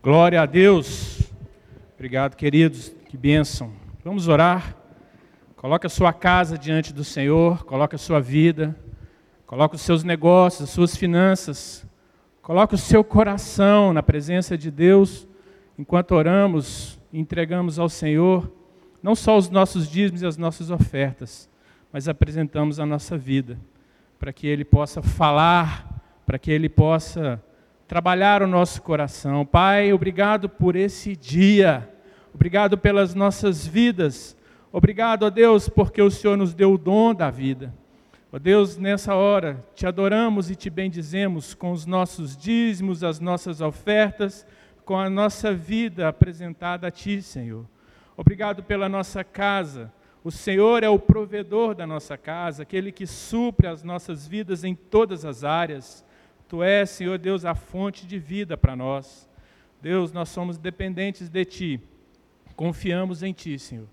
[0.00, 1.20] Glória a Deus.
[1.96, 2.94] Obrigado, queridos.
[3.08, 3.72] Que bênção.
[4.04, 4.76] Vamos orar.
[5.56, 8.76] Coloque a sua casa diante do Senhor, coloque a sua vida,
[9.44, 11.84] coloque os seus negócios, as suas finanças,
[12.40, 15.26] coloque o seu coração na presença de Deus,
[15.76, 18.52] enquanto oramos entregamos ao Senhor
[19.02, 21.50] não só os nossos dízimos e as nossas ofertas,
[21.92, 23.58] mas apresentamos a nossa vida,
[24.16, 27.42] para que Ele possa falar, para que Ele possa
[27.88, 29.46] trabalhar o nosso coração.
[29.46, 31.88] Pai, obrigado por esse dia,
[32.34, 34.36] obrigado pelas nossas vidas,
[34.70, 37.74] obrigado, ó Deus, porque o Senhor nos deu o dom da vida.
[38.30, 43.62] Ó Deus, nessa hora, te adoramos e te bendizemos com os nossos dízimos, as nossas
[43.62, 44.46] ofertas,
[44.84, 47.64] com a nossa vida apresentada a Ti, Senhor.
[48.18, 49.90] Obrigado pela nossa casa.
[50.22, 54.74] O Senhor é o provedor da nossa casa, aquele que supre as nossas vidas em
[54.74, 56.04] todas as áreas.
[56.48, 59.28] Tu és, Senhor Deus, a fonte de vida para nós.
[59.82, 61.80] Deus, nós somos dependentes de Ti.
[62.56, 63.86] Confiamos em Ti, Senhor.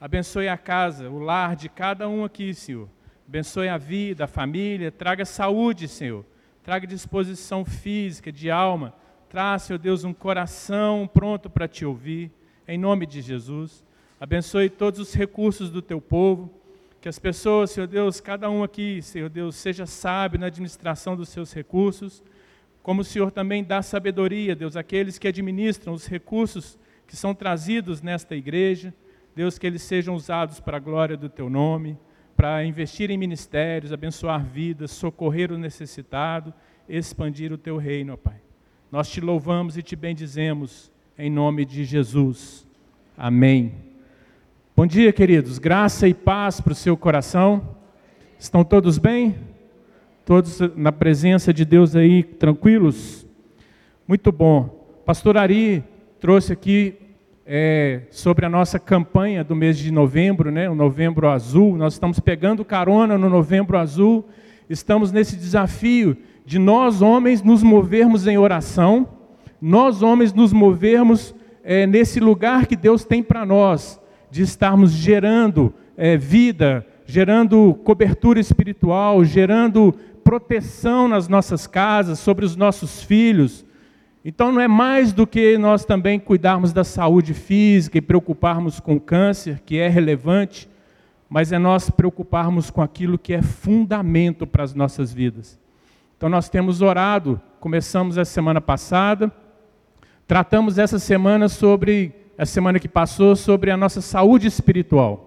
[0.00, 2.88] Abençoe a casa, o lar de cada um aqui, Senhor.
[3.28, 4.90] Abençoe a vida, a família.
[4.90, 6.24] Traga saúde, Senhor.
[6.62, 8.94] Traga disposição física, de alma.
[9.28, 12.30] Traz, Senhor Deus, um coração pronto para te ouvir.
[12.66, 13.84] Em nome de Jesus.
[14.18, 16.57] Abençoe todos os recursos do teu povo.
[17.08, 21.30] Que as pessoas, Senhor Deus, cada um aqui, Senhor Deus, seja sábio na administração dos
[21.30, 22.22] seus recursos,
[22.82, 28.02] como o Senhor também dá sabedoria, Deus, àqueles que administram os recursos que são trazidos
[28.02, 28.92] nesta igreja.
[29.34, 31.96] Deus, que eles sejam usados para a glória do teu nome,
[32.36, 36.52] para investir em ministérios, abençoar vidas, socorrer o necessitado,
[36.86, 38.38] expandir o teu reino, ó Pai.
[38.92, 42.66] Nós te louvamos e te bendizemos em nome de Jesus.
[43.16, 43.87] Amém.
[44.78, 45.58] Bom dia, queridos.
[45.58, 47.74] Graça e paz para o seu coração.
[48.38, 49.34] Estão todos bem?
[50.24, 53.26] Todos na presença de Deus aí, tranquilos?
[54.06, 54.68] Muito bom.
[55.04, 55.82] Pastor Ari
[56.20, 56.94] trouxe aqui
[57.44, 60.70] é, sobre a nossa campanha do mês de novembro, né?
[60.70, 61.76] O Novembro Azul.
[61.76, 64.28] Nós estamos pegando carona no Novembro Azul.
[64.70, 69.08] Estamos nesse desafio de nós homens nos movermos em oração,
[69.60, 71.34] nós homens nos movermos
[71.64, 74.00] é, nesse lugar que Deus tem para nós
[74.30, 82.54] de estarmos gerando é, vida, gerando cobertura espiritual, gerando proteção nas nossas casas, sobre os
[82.54, 83.64] nossos filhos.
[84.24, 88.96] Então não é mais do que nós também cuidarmos da saúde física e preocuparmos com
[88.96, 90.68] o câncer, que é relevante,
[91.30, 95.58] mas é nós preocuparmos com aquilo que é fundamento para as nossas vidas.
[96.16, 99.32] Então nós temos orado, começamos a semana passada,
[100.26, 105.24] tratamos essa semana sobre a semana que passou sobre a nossa saúde espiritual.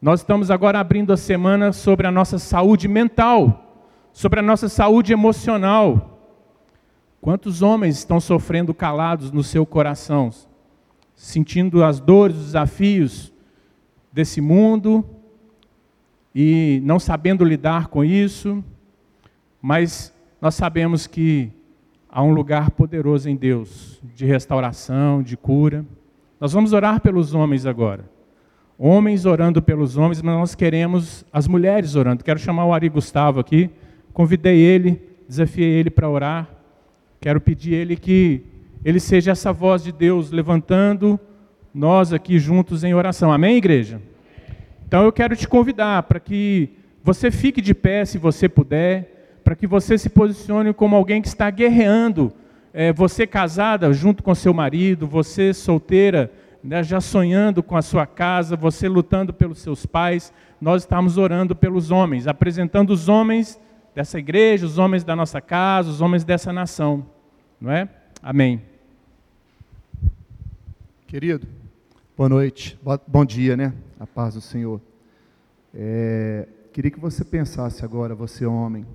[0.00, 5.12] Nós estamos agora abrindo a semana sobre a nossa saúde mental, sobre a nossa saúde
[5.12, 6.18] emocional.
[7.20, 10.30] Quantos homens estão sofrendo calados no seu coração,
[11.14, 13.32] sentindo as dores, os desafios
[14.12, 15.08] desse mundo
[16.34, 18.62] e não sabendo lidar com isso,
[19.60, 21.52] mas nós sabemos que
[22.12, 25.82] há um lugar poderoso em Deus, de restauração, de cura.
[26.38, 28.04] Nós vamos orar pelos homens agora.
[28.78, 32.22] Homens orando pelos homens, mas nós queremos as mulheres orando.
[32.22, 33.70] Quero chamar o Ari Gustavo aqui.
[34.12, 36.50] Convidei ele, desafiei ele para orar.
[37.18, 38.42] Quero pedir ele que
[38.84, 41.18] ele seja essa voz de Deus levantando
[41.72, 43.32] nós aqui juntos em oração.
[43.32, 44.02] Amém, igreja?
[44.86, 46.68] Então eu quero te convidar para que
[47.02, 49.11] você fique de pé se você puder
[49.42, 52.32] para que você se posicione como alguém que está guerreando.
[52.72, 56.32] É, você casada junto com seu marido, você solteira,
[56.64, 60.32] né, já sonhando com a sua casa, você lutando pelos seus pais.
[60.60, 63.60] Nós estamos orando pelos homens, apresentando os homens
[63.94, 67.04] dessa igreja, os homens da nossa casa, os homens dessa nação.
[67.60, 67.88] Não é?
[68.22, 68.62] Amém.
[71.06, 71.46] Querido,
[72.16, 73.74] boa noite, bom dia, né?
[74.00, 74.80] A paz do Senhor.
[75.74, 78.86] É, queria que você pensasse agora, você homem,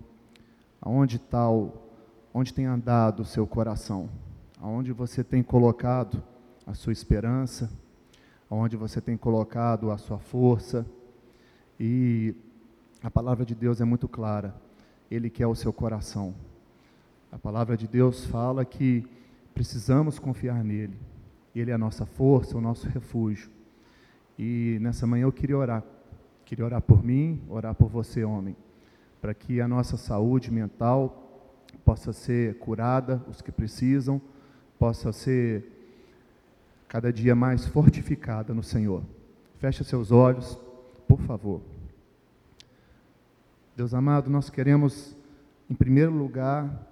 [0.81, 1.47] aonde está
[2.33, 4.09] onde tem andado o seu coração,
[4.61, 6.21] aonde você tem colocado
[6.65, 7.71] a sua esperança,
[8.49, 10.85] aonde você tem colocado a sua força.
[11.79, 12.35] E
[13.01, 14.55] a palavra de Deus é muito clara.
[15.09, 16.35] Ele quer o seu coração.
[17.31, 19.03] A palavra de Deus fala que
[19.53, 20.97] precisamos confiar nele.
[21.55, 23.49] Ele é a nossa força, o nosso refúgio.
[24.37, 25.83] E nessa manhã eu queria orar.
[26.45, 28.55] Queria orar por mim, orar por você, homem
[29.27, 31.43] para que a nossa saúde mental
[31.83, 34.21] possa ser curada, os que precisam,
[34.79, 35.69] possa ser
[36.87, 39.03] cada dia mais fortificada no Senhor.
[39.59, 40.57] Feche seus olhos,
[41.09, 41.59] por favor.
[43.75, 45.13] Deus amado, nós queremos,
[45.69, 46.87] em primeiro lugar,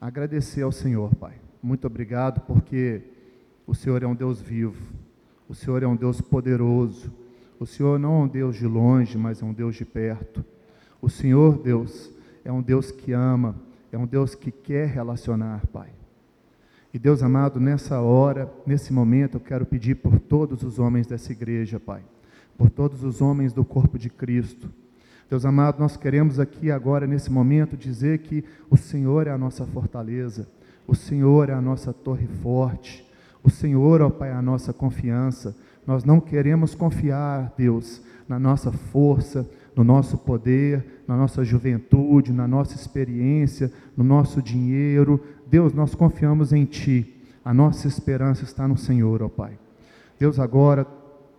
[0.00, 1.34] agradecer ao Senhor, Pai.
[1.62, 3.00] muito obrigado porque
[3.64, 4.92] o Senhor é um Deus vivo,
[5.48, 7.12] o Senhor é um Deus poderoso,
[7.60, 10.44] o Senhor não é um Deus de longe, mas é um Deus de perto.
[11.00, 12.10] O Senhor, Deus,
[12.44, 13.54] é um Deus que ama,
[13.92, 15.88] é um Deus que quer relacionar, Pai.
[16.92, 21.30] E Deus amado, nessa hora, nesse momento, eu quero pedir por todos os homens dessa
[21.32, 22.02] igreja, Pai,
[22.58, 24.68] por todos os homens do corpo de Cristo.
[25.28, 29.64] Deus amado, nós queremos aqui agora, nesse momento, dizer que o Senhor é a nossa
[29.64, 30.48] fortaleza,
[30.86, 33.08] o Senhor é a nossa torre forte,
[33.42, 35.56] o Senhor, ó Pai, é a nossa confiança.
[35.86, 42.46] Nós não queremos confiar, Deus, na nossa força, no nosso poder, na nossa juventude, na
[42.46, 45.22] nossa experiência, no nosso dinheiro.
[45.46, 47.16] Deus, nós confiamos em Ti.
[47.44, 49.58] A nossa esperança está no Senhor, ó Pai.
[50.18, 50.86] Deus, agora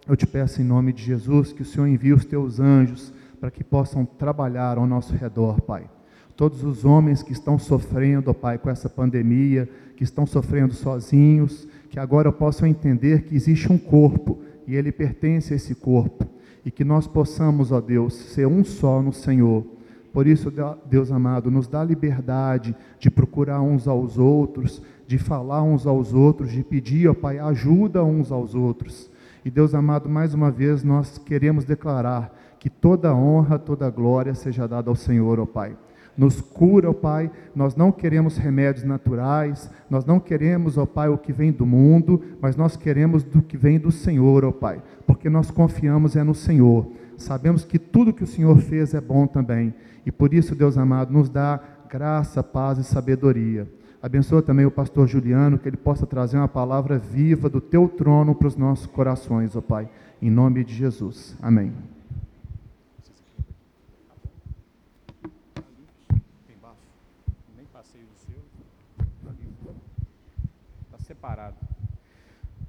[0.07, 3.51] eu te peço em nome de Jesus que o Senhor envie os teus anjos para
[3.51, 5.89] que possam trabalhar ao nosso redor, Pai.
[6.35, 11.67] Todos os homens que estão sofrendo, ó Pai, com essa pandemia, que estão sofrendo sozinhos,
[11.89, 16.25] que agora possam entender que existe um corpo e ele pertence a esse corpo
[16.65, 19.65] e que nós possamos, ó Deus, ser um só no Senhor.
[20.13, 20.51] Por isso,
[20.85, 26.51] Deus amado, nos dá liberdade de procurar uns aos outros, de falar uns aos outros,
[26.51, 29.09] de pedir, ó Pai, ajuda uns aos outros.
[29.43, 34.67] E Deus amado, mais uma vez nós queremos declarar que toda honra, toda glória seja
[34.67, 35.75] dada ao Senhor, ó Pai
[36.17, 37.31] nos cura, ó Pai.
[37.55, 42.21] Nós não queremos remédios naturais, nós não queremos, ó Pai, o que vem do mundo,
[42.39, 46.33] mas nós queremos do que vem do Senhor, ó Pai, porque nós confiamos é no
[46.35, 46.87] Senhor.
[47.17, 49.73] Sabemos que tudo que o Senhor fez é bom também,
[50.05, 51.59] e por isso, Deus amado, nos dá
[51.89, 53.67] graça, paz e sabedoria.
[54.01, 58.33] Abençoa também o pastor Juliano, que ele possa trazer uma palavra viva do teu trono
[58.33, 59.87] para os nossos corações, ó Pai,
[60.19, 61.37] em nome de Jesus.
[61.41, 61.71] Amém.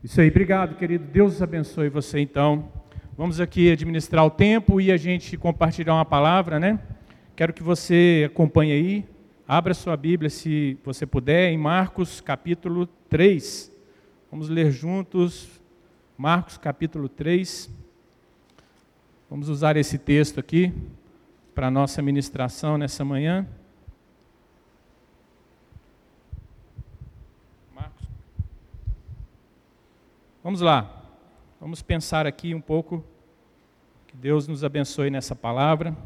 [0.04, 1.04] Isso aí, obrigado, querido.
[1.04, 2.68] Deus abençoe você então.
[3.16, 6.80] Vamos aqui administrar o tempo e a gente compartilhar uma palavra, né?
[7.36, 9.04] Quero que você acompanhe aí,
[9.46, 13.70] abra sua Bíblia, se você puder, em Marcos capítulo 3.
[14.28, 15.60] Vamos ler juntos
[16.18, 17.70] Marcos capítulo 3.
[19.30, 20.72] Vamos usar esse texto aqui
[21.54, 23.46] para a nossa ministração nessa manhã.
[30.44, 30.90] Vamos lá,
[31.60, 33.04] vamos pensar aqui um pouco.
[34.08, 35.96] Que Deus nos abençoe nessa palavra.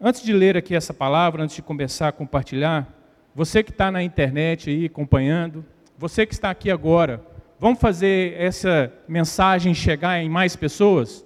[0.00, 2.92] Antes de ler aqui essa palavra, antes de começar a compartilhar,
[3.32, 5.64] você que está na internet aí acompanhando,
[5.96, 7.24] você que está aqui agora,
[7.56, 11.24] vamos fazer essa mensagem chegar em mais pessoas?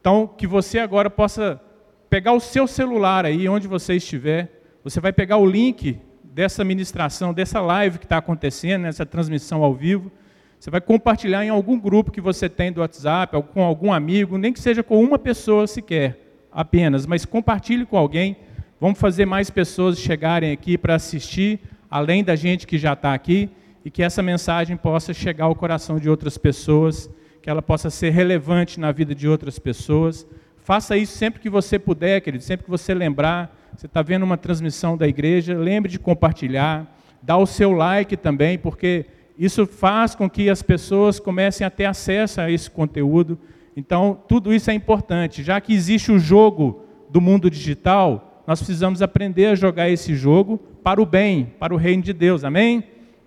[0.00, 1.60] Então, que você agora possa
[2.08, 7.34] pegar o seu celular aí, onde você estiver, você vai pegar o link dessa ministração,
[7.34, 10.12] dessa live que está acontecendo, nessa transmissão ao vivo,
[10.58, 14.52] você vai compartilhar em algum grupo que você tem do WhatsApp, com algum amigo, nem
[14.52, 16.18] que seja com uma pessoa sequer,
[16.50, 18.36] apenas, mas compartilhe com alguém.
[18.80, 21.60] Vamos fazer mais pessoas chegarem aqui para assistir,
[21.90, 23.48] além da gente que já está aqui,
[23.84, 27.08] e que essa mensagem possa chegar ao coração de outras pessoas,
[27.40, 30.26] que ela possa ser relevante na vida de outras pessoas.
[30.58, 33.56] Faça isso sempre que você puder, querido, sempre que você lembrar.
[33.76, 36.92] Você está vendo uma transmissão da igreja, lembre de compartilhar,
[37.22, 39.06] dá o seu like também, porque
[39.38, 43.38] isso faz com que as pessoas comecem a ter acesso a esse conteúdo.
[43.76, 45.42] Então, tudo isso é importante.
[45.42, 50.58] Já que existe o jogo do mundo digital, nós precisamos aprender a jogar esse jogo
[50.82, 52.44] para o bem, para o reino de Deus.
[52.44, 52.84] Amém?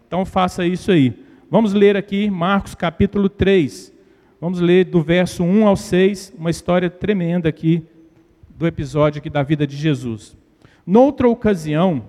[0.08, 1.13] Então, faça isso aí.
[1.51, 3.94] Vamos ler aqui Marcos capítulo 3.
[4.42, 7.84] Vamos ler do verso 1 ao 6, uma história tremenda aqui
[8.50, 10.36] do episódio aqui da vida de Jesus.
[10.86, 12.04] Noutra ocasião,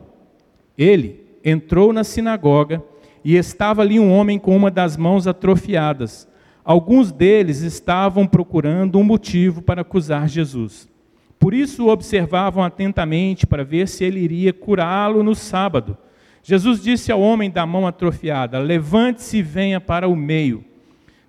[0.79, 2.83] ele entrou na sinagoga
[3.25, 6.29] e estava ali um homem com uma das mãos atrofiadas.
[6.65, 10.89] Alguns deles estavam procurando um motivo para acusar Jesus.
[11.39, 15.97] Por isso observavam atentamente para ver se ele iria curá-lo no sábado.
[16.43, 20.65] Jesus disse ao homem da mão atrofiada: Levante-se e venha para o meio.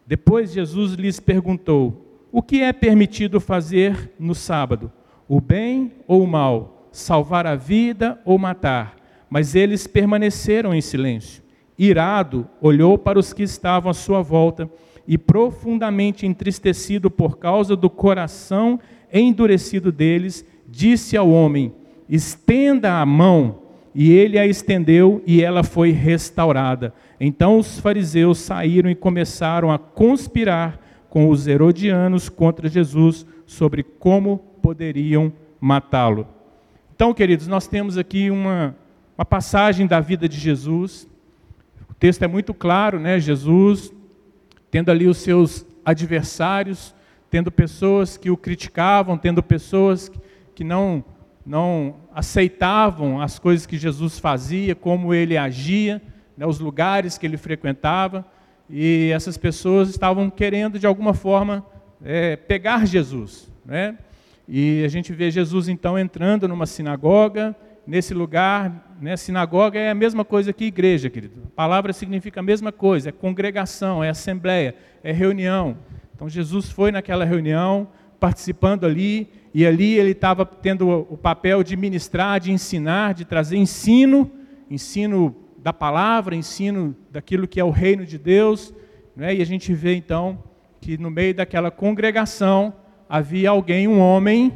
[0.05, 4.91] Depois Jesus lhes perguntou: O que é permitido fazer no sábado?
[5.27, 6.89] O bem ou o mal?
[6.91, 8.97] Salvar a vida ou matar?
[9.29, 11.40] Mas eles permaneceram em silêncio
[11.85, 14.69] irado, olhou para os que estavam à sua volta
[15.07, 18.79] e, profundamente entristecido por causa do coração
[19.11, 21.73] endurecido deles, disse ao homem:
[22.07, 23.59] Estenda a mão.
[23.93, 26.93] E ele a estendeu e ela foi restaurada.
[27.19, 34.37] Então os fariseus saíram e começaram a conspirar com os herodianos contra Jesus sobre como
[34.61, 36.25] poderiam matá-lo.
[36.95, 38.73] Então, queridos, nós temos aqui uma,
[39.17, 41.05] uma passagem da vida de Jesus
[42.01, 43.19] texto é muito claro, né?
[43.19, 43.93] Jesus
[44.71, 46.95] tendo ali os seus adversários,
[47.29, 50.11] tendo pessoas que o criticavam, tendo pessoas
[50.55, 51.05] que não
[51.45, 56.01] não aceitavam as coisas que Jesus fazia, como ele agia,
[56.37, 58.25] né, os lugares que ele frequentava,
[58.69, 61.65] e essas pessoas estavam querendo de alguma forma
[62.03, 63.97] é, pegar Jesus, né?
[64.47, 67.55] E a gente vê Jesus então entrando numa sinagoga,
[67.85, 71.33] nesse lugar, né, sinagoga é a mesma coisa que igreja, querido.
[71.47, 75.75] A palavra significa a mesma coisa, é congregação, é assembleia, é reunião.
[76.15, 77.87] Então Jesus foi naquela reunião,
[78.19, 83.57] participando ali, e ali ele estava tendo o papel de ministrar, de ensinar, de trazer
[83.57, 84.31] ensino,
[84.69, 88.71] ensino da palavra, ensino daquilo que é o reino de Deus.
[89.15, 89.33] Né?
[89.33, 90.43] E a gente vê então
[90.79, 92.71] que no meio daquela congregação
[93.09, 94.53] havia alguém, um homem,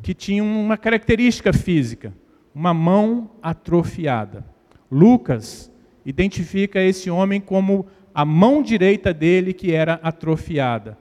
[0.00, 2.14] que tinha uma característica física,
[2.54, 4.44] uma mão atrofiada.
[4.90, 5.70] Lucas
[6.04, 10.98] identifica esse homem como a mão direita dele que era atrofiada.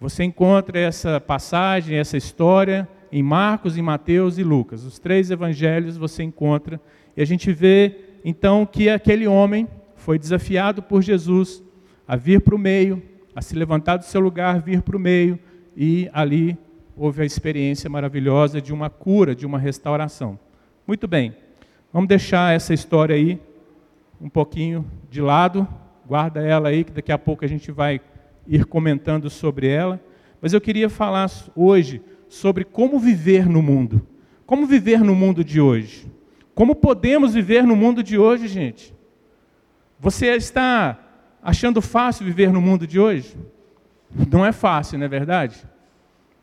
[0.00, 4.84] Você encontra essa passagem, essa história em Marcos, em Mateus e Lucas.
[4.84, 6.80] Os três evangelhos você encontra.
[7.16, 11.62] E a gente vê então que aquele homem foi desafiado por Jesus
[12.06, 13.02] a vir para o meio,
[13.34, 15.38] a se levantar do seu lugar, vir para o meio,
[15.76, 16.58] e ali
[16.96, 20.38] houve a experiência maravilhosa de uma cura, de uma restauração.
[20.92, 21.34] Muito bem,
[21.90, 23.40] vamos deixar essa história aí
[24.20, 25.66] um pouquinho de lado,
[26.06, 27.98] guarda ela aí, que daqui a pouco a gente vai
[28.46, 29.98] ir comentando sobre ela.
[30.38, 34.06] Mas eu queria falar hoje sobre como viver no mundo.
[34.44, 36.12] Como viver no mundo de hoje?
[36.54, 38.94] Como podemos viver no mundo de hoje, gente?
[39.98, 40.98] Você está
[41.42, 43.34] achando fácil viver no mundo de hoje?
[44.30, 45.66] Não é fácil, não é verdade?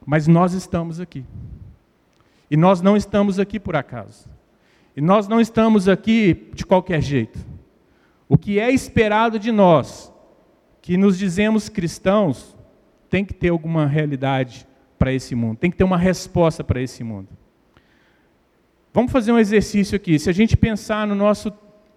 [0.04, 1.24] Mas nós estamos aqui.
[2.50, 4.39] E nós não estamos aqui por acaso.
[4.96, 7.40] E nós não estamos aqui de qualquer jeito.
[8.28, 10.14] O que é esperado de nós,
[10.82, 12.56] que nos dizemos cristãos,
[13.10, 14.68] tem que ter alguma realidade
[14.98, 17.30] para esse mundo, tem que ter uma resposta para esse mundo.
[18.94, 20.20] Vamos fazer um exercício aqui.
[20.20, 21.54] Se a gente pensar no nosso,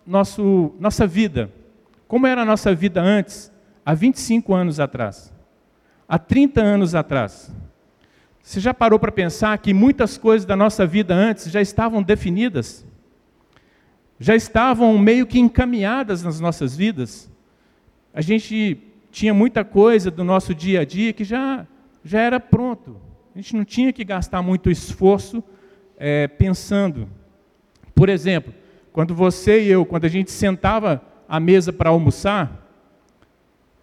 [0.07, 1.53] nosso nossa vida,
[2.07, 3.53] como era a nossa vida antes,
[3.85, 5.33] há 25 anos atrás?
[6.13, 7.51] há 30 anos atrás.
[8.43, 12.85] Você já parou para pensar que muitas coisas da nossa vida antes já estavam definidas?
[14.19, 17.31] Já estavam meio que encaminhadas nas nossas vidas?
[18.13, 18.79] A gente
[19.11, 21.67] tinha muita coisa do nosso dia a dia que já,
[22.05, 22.97] já era pronto.
[23.35, 25.43] A gente não tinha que gastar muito esforço
[25.97, 27.09] é, pensando.
[27.95, 28.53] Por exemplo,
[28.93, 32.69] quando você e eu, quando a gente sentava à mesa para almoçar,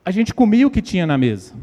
[0.03, 1.53] a gente comia o que tinha na mesa.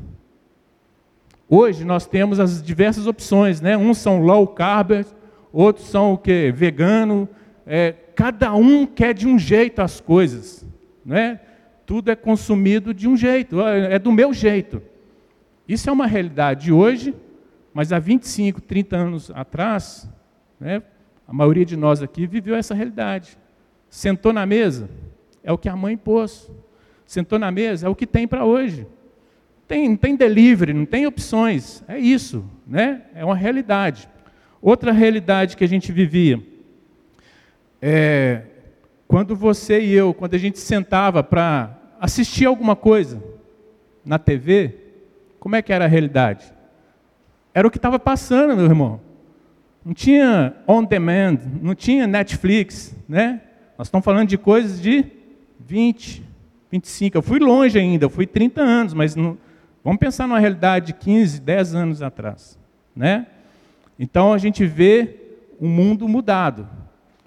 [1.48, 3.76] Hoje nós temos as diversas opções, né?
[3.76, 5.04] Uns são low carb,
[5.52, 7.28] outros são o que vegano.
[7.64, 10.66] É, cada um quer de um jeito as coisas,
[11.04, 11.40] né?
[11.84, 14.82] Tudo é consumido de um jeito, é, do meu jeito.
[15.68, 17.14] Isso é uma realidade de hoje,
[17.72, 20.08] mas há 25, 30 anos atrás,
[20.58, 20.82] né,
[21.26, 23.38] a maioria de nós aqui viveu essa realidade.
[23.88, 24.88] Sentou na mesa,
[25.44, 26.50] é o que a mãe pôs.
[27.04, 28.86] Sentou na mesa, é o que tem para hoje.
[29.66, 31.82] Tem, não tem delivery, não tem opções.
[31.88, 33.02] É isso, né?
[33.14, 34.08] É uma realidade.
[34.62, 36.40] Outra realidade que a gente vivia
[37.80, 38.42] é
[39.08, 43.22] quando você e eu, quando a gente sentava para assistir alguma coisa
[44.04, 44.74] na TV,
[45.38, 46.52] como é que era a realidade?
[47.54, 49.00] Era o que estava passando, meu irmão.
[49.84, 53.40] Não tinha on demand, não tinha Netflix, né?
[53.78, 55.04] Nós estamos falando de coisas de
[55.60, 56.24] 20,
[56.70, 57.16] 25.
[57.16, 59.38] Eu fui longe ainda, eu fui 30 anos, mas não,
[59.86, 62.58] Vamos pensar numa realidade de 15, 10 anos atrás.
[62.94, 63.24] Né?
[63.96, 65.14] Então a gente vê
[65.60, 66.68] um mundo mudado.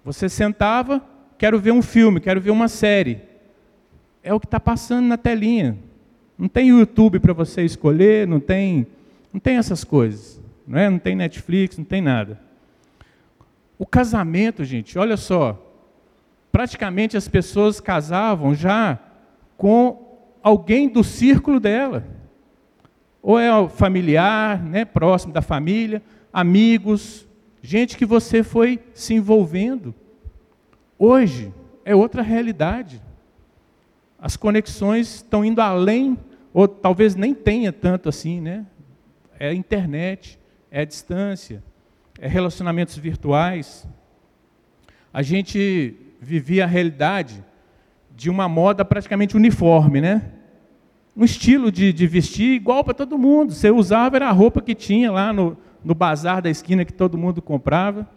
[0.03, 1.01] Você sentava,
[1.37, 3.21] quero ver um filme, quero ver uma série.
[4.21, 5.77] É o que está passando na telinha.
[6.37, 8.85] Não tem YouTube para você escolher, não tem,
[9.31, 10.41] não tem essas coisas.
[10.67, 10.89] Não, é?
[10.89, 12.37] não tem Netflix, não tem nada.
[13.77, 15.57] O casamento, gente, olha só.
[16.51, 18.99] Praticamente as pessoas casavam já
[19.55, 22.18] com alguém do círculo dela.
[23.29, 26.01] Ou é familiar, né, próximo da família,
[26.33, 27.27] amigos,
[27.61, 29.93] gente que você foi se envolvendo.
[30.97, 31.53] Hoje
[31.85, 32.99] é outra realidade.
[34.17, 36.17] As conexões estão indo além,
[36.51, 38.65] ou talvez nem tenha tanto assim, né?
[39.39, 40.39] É a internet,
[40.71, 41.63] é a distância,
[42.19, 43.87] é relacionamentos virtuais.
[45.13, 47.45] A gente vivia a realidade
[48.09, 50.31] de uma moda praticamente uniforme, né?
[51.19, 53.51] Um estilo de, de vestir igual para todo mundo.
[53.51, 57.17] Você usava era a roupa que tinha lá no, no bazar da esquina que todo
[57.17, 58.07] mundo comprava.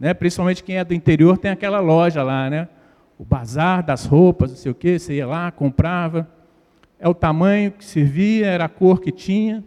[0.00, 0.12] Né?
[0.12, 2.68] Principalmente quem é do interior tem aquela loja lá, né?
[3.16, 6.28] o bazar das roupas, não sei o quê, você ia lá, comprava.
[6.98, 9.62] É o tamanho que servia, era a cor que tinha.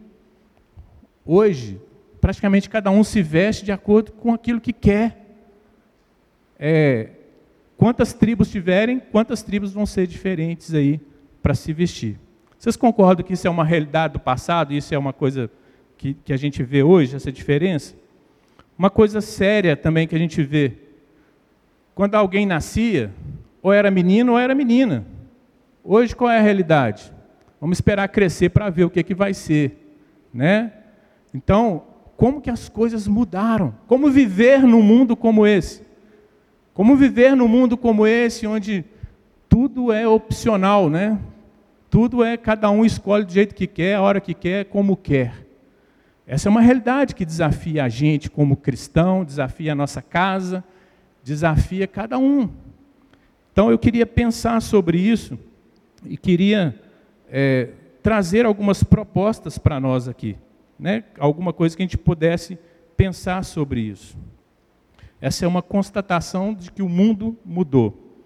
[1.26, 1.80] Hoje,
[2.20, 5.38] praticamente cada um se veste de acordo com aquilo que quer.
[6.60, 7.12] É,
[7.78, 11.00] quantas tribos tiverem, quantas tribos vão ser diferentes aí
[11.42, 12.20] para se vestir.
[12.64, 15.52] Vocês concordam que isso é uma realidade do passado, isso é uma coisa
[15.98, 17.94] que, que a gente vê hoje, essa diferença?
[18.80, 20.72] Uma coisa séria também que a gente vê.
[21.94, 23.12] Quando alguém nascia,
[23.62, 25.06] ou era menino ou era menina.
[25.84, 27.12] Hoje qual é a realidade?
[27.60, 29.98] Vamos esperar crescer para ver o que, que vai ser.
[30.34, 30.72] Né?
[31.34, 31.84] Então,
[32.16, 33.76] como que as coisas mudaram?
[33.88, 35.82] Como viver num mundo como esse?
[36.74, 38.86] Como viver num mundo como esse, onde
[39.50, 41.20] tudo é opcional, né?
[41.94, 45.46] Tudo é cada um escolhe do jeito que quer, a hora que quer, como quer.
[46.26, 50.64] Essa é uma realidade que desafia a gente como cristão, desafia a nossa casa,
[51.24, 52.50] desafia cada um.
[53.52, 55.38] Então eu queria pensar sobre isso
[56.04, 56.82] e queria
[57.30, 57.70] é,
[58.02, 60.36] trazer algumas propostas para nós aqui,
[60.80, 61.04] né?
[61.20, 62.58] alguma coisa que a gente pudesse
[62.98, 64.18] pensar sobre isso.
[65.22, 68.18] Essa é uma constatação de que o mundo mudou.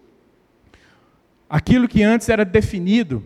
[1.49, 3.21] Aquilo que antes era definido,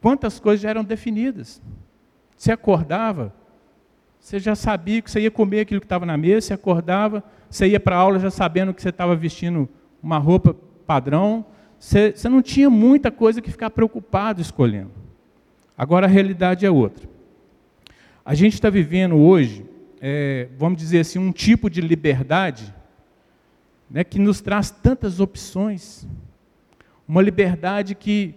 [0.00, 1.60] quantas coisas já eram definidas?
[2.36, 3.34] Você acordava,
[4.20, 7.68] você já sabia que você ia comer aquilo que estava na mesa, você acordava, você
[7.68, 9.68] ia para a aula já sabendo que você estava vestindo
[10.02, 10.54] uma roupa
[10.86, 11.44] padrão,
[11.78, 14.90] você, você não tinha muita coisa que ficar preocupado escolhendo.
[15.76, 17.08] Agora a realidade é outra.
[18.24, 19.64] A gente está vivendo hoje,
[20.00, 22.74] é, vamos dizer assim, um tipo de liberdade
[23.90, 26.06] né, que nos traz tantas opções.
[27.06, 28.34] Uma liberdade que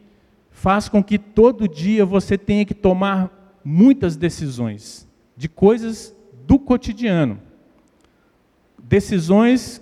[0.52, 6.16] faz com que todo dia você tenha que tomar muitas decisões de coisas
[6.46, 7.40] do cotidiano.
[8.78, 9.82] Decisões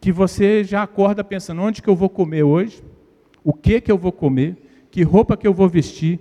[0.00, 2.84] que você já acorda pensando onde que eu vou comer hoje,
[3.42, 4.56] o que que eu vou comer,
[4.90, 6.20] que roupa que eu vou vestir,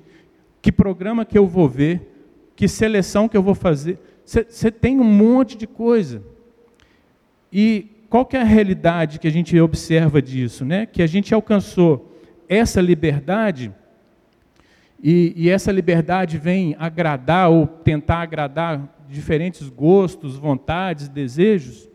[0.61, 2.09] que programa que eu vou ver,
[2.55, 3.99] que seleção que eu vou fazer.
[4.25, 6.23] Você tem um monte de coisa.
[7.51, 10.63] E qual que é a realidade que a gente observa disso?
[10.63, 10.85] Né?
[10.85, 12.12] Que a gente alcançou
[12.53, 13.73] essa liberdade
[15.01, 21.89] e, e, essa liberdade vem agradar ou tentar agradar diferentes gostos, vontades, desejos,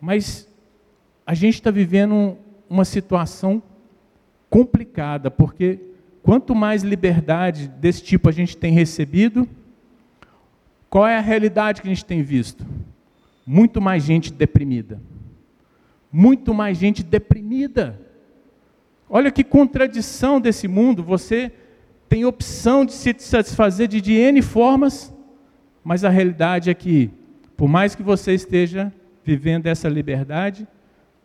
[0.00, 0.48] mas
[1.26, 3.62] a gente está vivendo uma situação
[4.48, 5.78] complicada, porque
[6.22, 9.46] quanto mais liberdade desse tipo a gente tem recebido,
[10.88, 12.64] qual é a realidade que a gente tem visto?
[13.46, 15.00] Muito mais gente deprimida.
[16.10, 18.00] Muito mais gente deprimida.
[19.16, 21.00] Olha que contradição desse mundo.
[21.04, 21.52] Você
[22.08, 25.14] tem opção de se satisfazer de, de N formas,
[25.84, 27.12] mas a realidade é que,
[27.56, 30.66] por mais que você esteja vivendo essa liberdade,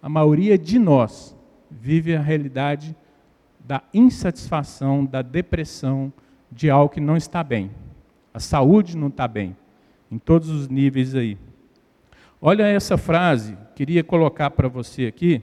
[0.04, 1.36] a maioria de nós
[1.68, 2.96] vive a realidade
[3.60, 6.14] da insatisfação, da depressão,
[6.52, 7.72] de algo que não está bem.
[8.32, 9.58] A saúde não está bem,
[10.12, 11.40] em todos os níveis aí.
[12.40, 15.42] Olha essa frase, queria colocar para você aqui.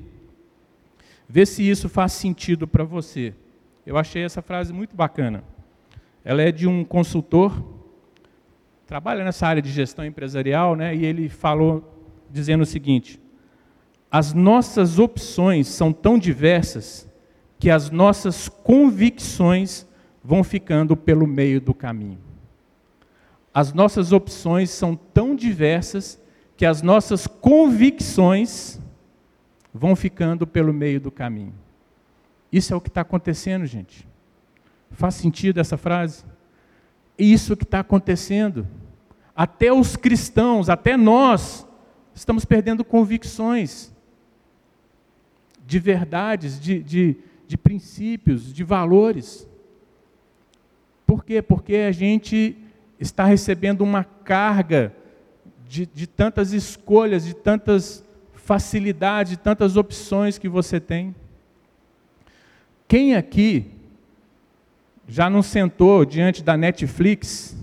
[1.29, 3.35] Vê se isso faz sentido para você.
[3.85, 5.43] Eu achei essa frase muito bacana.
[6.25, 7.65] Ela é de um consultor,
[8.87, 10.95] trabalha nessa área de gestão empresarial, né?
[10.95, 11.93] E ele falou
[12.31, 13.21] dizendo o seguinte:
[14.11, 17.09] as nossas opções são tão diversas
[17.59, 19.87] que as nossas convicções
[20.23, 22.19] vão ficando pelo meio do caminho.
[23.53, 26.21] As nossas opções são tão diversas
[26.57, 28.81] que as nossas convicções
[29.77, 31.55] vão ficando pelo meio do caminho.
[32.51, 34.09] Isso é o que está acontecendo, gente.
[34.91, 36.25] Faz sentido essa frase?
[37.19, 38.67] Isso que está acontecendo.
[39.35, 41.67] Até os cristãos, até nós,
[42.15, 43.95] estamos perdendo convicções
[45.67, 49.47] de verdades, de, de, de princípios, de valores.
[51.07, 51.43] Por quê?
[51.43, 52.57] Porque a gente
[52.99, 54.95] está recebendo uma carga
[55.69, 58.06] de, de tantas escolhas, de tantas
[58.47, 61.13] facilidade, tantas opções que você tem.
[62.87, 63.67] Quem aqui
[65.09, 67.57] já não sentou diante da Netflix?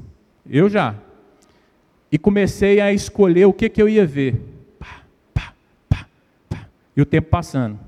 [0.46, 0.96] Eu já.
[2.12, 4.42] E comecei a escolher o que, que eu ia ver.
[4.78, 5.54] Pá, pá,
[5.88, 6.06] pá,
[6.50, 6.68] pá.
[6.98, 7.80] E o tempo passando.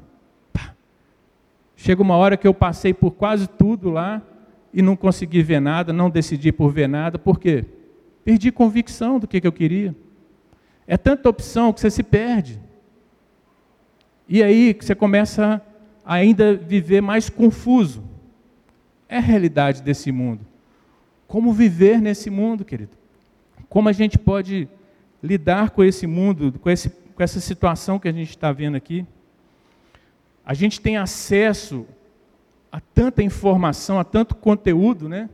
[0.53, 0.73] Pá.
[1.75, 4.21] Chega uma hora que eu passei por quase tudo lá
[4.73, 7.19] e não consegui ver nada, não decidi por ver nada.
[7.19, 7.65] Por quê?
[8.23, 9.93] Perdi convicção do que, que eu queria.
[10.87, 12.63] É tanta opção que você se perde.
[14.27, 15.61] E aí você começa
[16.05, 18.03] a ainda viver mais confuso.
[19.07, 20.45] É a realidade desse mundo.
[21.27, 22.97] Como viver nesse mundo, querido?
[23.69, 24.67] Como a gente pode
[25.21, 29.05] lidar com esse mundo, com, esse, com essa situação que a gente está vendo aqui?
[30.45, 31.87] a gente tem acesso
[32.71, 35.29] a tanta informação, a tanto conteúdo, né?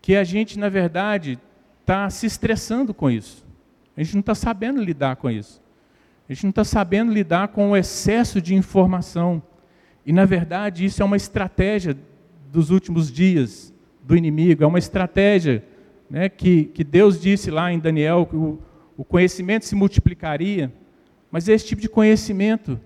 [0.00, 1.38] Que a gente, na verdade,
[1.80, 3.46] está se estressando com isso.
[3.96, 5.61] A gente não está sabendo lidar com isso.
[6.32, 9.42] A gente não está sabendo lidar com o excesso de informação.
[10.06, 11.94] E, na verdade, isso é uma estratégia
[12.50, 13.70] dos últimos dias
[14.02, 15.62] do inimigo, é uma estratégia
[16.08, 18.58] né, que, que Deus disse lá em Daniel que o,
[18.96, 20.72] o conhecimento se multiplicaria,
[21.30, 22.80] mas é esse tipo de conhecimento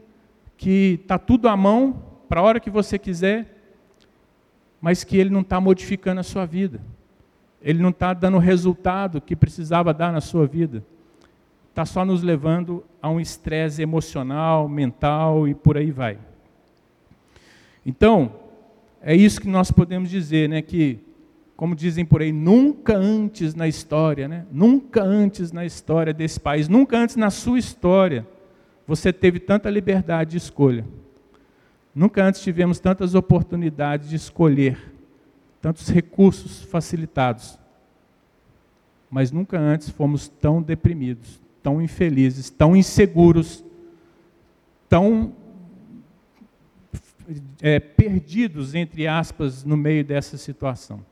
[0.57, 3.63] que está tudo à mão para a hora que você quiser,
[4.81, 6.81] mas que ele não está modificando a sua vida.
[7.63, 10.83] Ele não está dando o resultado que precisava dar na sua vida.
[11.77, 16.17] Está só nos levando a um estresse emocional, mental e por aí vai.
[17.85, 18.33] Então,
[19.03, 20.63] é isso que nós podemos dizer, né?
[20.63, 20.99] Que,
[21.55, 24.47] como dizem por aí, nunca antes na história, né?
[24.51, 28.27] Nunca antes na história desse país, nunca antes na sua história,
[28.87, 30.83] você teve tanta liberdade de escolha.
[31.95, 34.79] Nunca antes tivemos tantas oportunidades de escolher,
[35.61, 37.59] tantos recursos facilitados.
[39.11, 43.65] Mas nunca antes fomos tão deprimidos, tão infelizes, tão inseguros,
[44.89, 45.35] tão
[47.61, 51.05] é, perdidos, entre aspas, no meio dessa situação.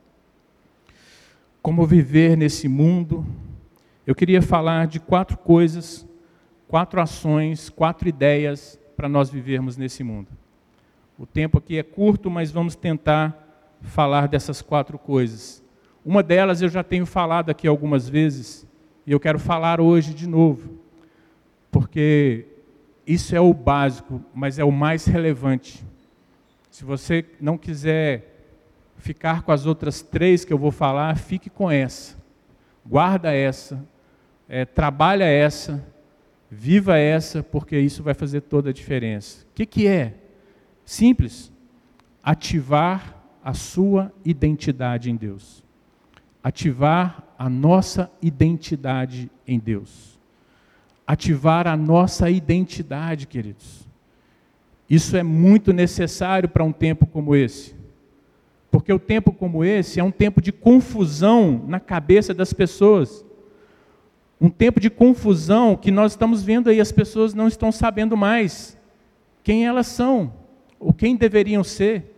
[1.61, 3.25] Como viver nesse mundo?
[4.07, 6.07] Eu queria falar de quatro coisas,
[6.69, 10.29] quatro ações, quatro ideias para nós vivermos nesse mundo.
[11.19, 15.61] O tempo aqui é curto, mas vamos tentar falar dessas quatro coisas.
[16.05, 18.64] Uma delas eu já tenho falado aqui algumas vezes,
[19.05, 20.79] e eu quero falar hoje de novo,
[21.71, 22.45] porque
[23.05, 25.85] isso é o básico, mas é o mais relevante.
[26.71, 28.35] Se você não quiser
[28.97, 32.17] ficar com as outras três que eu vou falar, fique com essa.
[32.85, 33.85] Guarda essa,
[34.49, 35.85] é, trabalha essa,
[36.49, 39.43] viva essa, porque isso vai fazer toda a diferença.
[39.43, 40.15] O que, que é?
[40.83, 41.51] Simples.
[42.23, 45.64] Ativar a sua identidade em Deus.
[46.45, 50.19] Ativar a nossa identidade em Deus.
[51.07, 53.89] Ativar a nossa identidade, queridos.
[54.87, 57.73] Isso é muito necessário para um tempo como esse.
[58.69, 63.25] Porque o tempo como esse é um tempo de confusão na cabeça das pessoas.
[64.39, 68.77] Um tempo de confusão que nós estamos vendo aí, as pessoas não estão sabendo mais
[69.43, 70.31] quem elas são,
[70.79, 72.15] ou quem deveriam ser.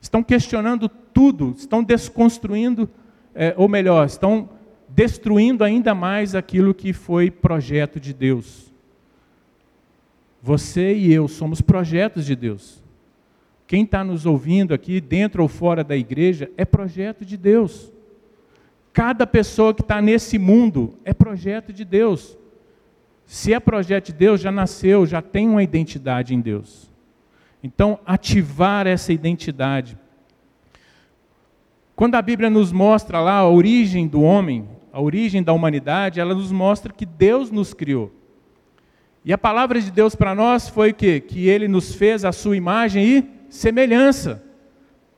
[0.00, 2.88] Estão questionando tudo, estão desconstruindo,
[3.34, 4.48] é, ou melhor, estão
[4.88, 8.72] destruindo ainda mais aquilo que foi projeto de Deus.
[10.42, 12.82] Você e eu somos projetos de Deus.
[13.66, 17.90] Quem está nos ouvindo aqui, dentro ou fora da igreja, é projeto de Deus.
[18.92, 22.36] Cada pessoa que está nesse mundo é projeto de Deus.
[23.24, 26.90] Se é projeto de Deus, já nasceu, já tem uma identidade em Deus.
[27.62, 29.96] Então, ativar essa identidade.
[32.02, 36.34] Quando a Bíblia nos mostra lá a origem do homem, a origem da humanidade, ela
[36.34, 38.10] nos mostra que Deus nos criou.
[39.24, 42.56] E a palavra de Deus para nós foi que que ele nos fez a sua
[42.56, 44.42] imagem e semelhança.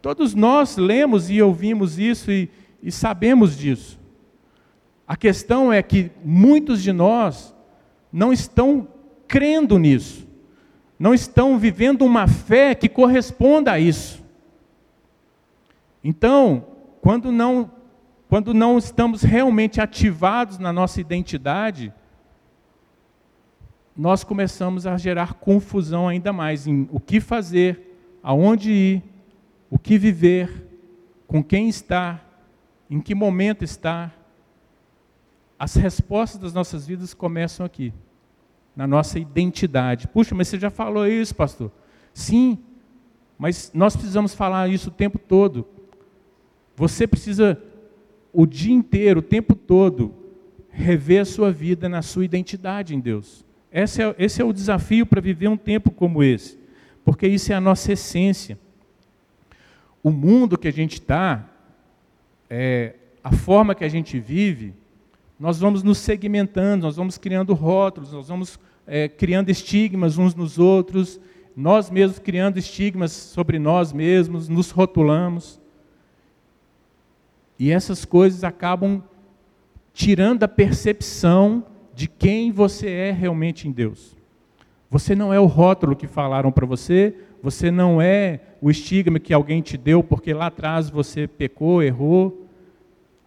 [0.02, 2.50] Todos nós lemos e ouvimos isso e,
[2.82, 3.98] e sabemos disso.
[5.08, 7.54] A questão é que muitos de nós
[8.12, 8.86] não estão
[9.26, 10.28] crendo nisso,
[10.98, 14.22] não estão vivendo uma fé que corresponda a isso.
[16.04, 16.73] Então,
[17.04, 17.70] quando não,
[18.30, 21.92] quando não estamos realmente ativados na nossa identidade,
[23.94, 29.02] nós começamos a gerar confusão ainda mais em o que fazer, aonde ir,
[29.70, 30.66] o que viver,
[31.26, 32.26] com quem estar,
[32.88, 34.18] em que momento estar.
[35.58, 37.92] As respostas das nossas vidas começam aqui,
[38.74, 40.08] na nossa identidade.
[40.08, 41.70] Puxa, mas você já falou isso, pastor?
[42.14, 42.58] Sim,
[43.38, 45.73] mas nós precisamos falar isso o tempo todo.
[46.76, 47.60] Você precisa,
[48.32, 50.14] o dia inteiro, o tempo todo,
[50.70, 53.44] rever a sua vida na sua identidade em Deus.
[53.70, 56.58] Esse é, esse é o desafio para viver um tempo como esse,
[57.04, 58.58] porque isso é a nossa essência.
[60.02, 61.48] O mundo que a gente está,
[62.50, 64.74] é, a forma que a gente vive,
[65.38, 70.58] nós vamos nos segmentando, nós vamos criando rótulos, nós vamos é, criando estigmas uns nos
[70.58, 71.20] outros,
[71.56, 75.60] nós mesmos criando estigmas sobre nós mesmos, nos rotulamos.
[77.58, 79.02] E essas coisas acabam
[79.92, 81.64] tirando a percepção
[81.94, 84.16] de quem você é realmente em Deus.
[84.90, 89.32] Você não é o rótulo que falaram para você, você não é o estigma que
[89.32, 92.46] alguém te deu porque lá atrás você pecou, errou.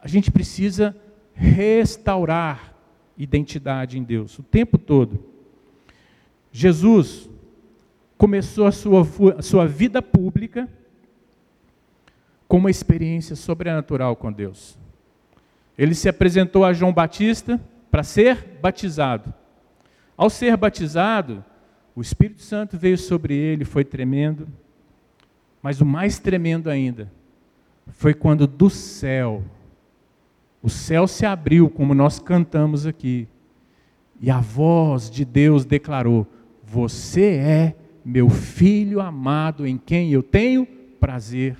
[0.02, 0.96] A gente precisa
[1.34, 2.76] restaurar
[3.18, 5.24] identidade em Deus o tempo todo.
[6.52, 7.30] Jesus,
[8.18, 10.68] começou a sua, a sua vida pública
[12.48, 14.78] com uma experiência sobrenatural com Deus.
[15.78, 17.60] Ele se apresentou a João Batista
[17.92, 19.34] para ser batizado.
[20.16, 21.44] Ao ser batizado,
[21.96, 24.48] o Espírito Santo veio sobre ele, foi tremendo.
[25.62, 27.12] Mas o mais tremendo ainda
[27.88, 29.44] foi quando do céu,
[30.62, 33.28] o céu se abriu, como nós cantamos aqui,
[34.20, 36.28] e a voz de Deus declarou:
[36.64, 40.66] Você é meu filho amado em quem eu tenho
[41.00, 41.58] prazer.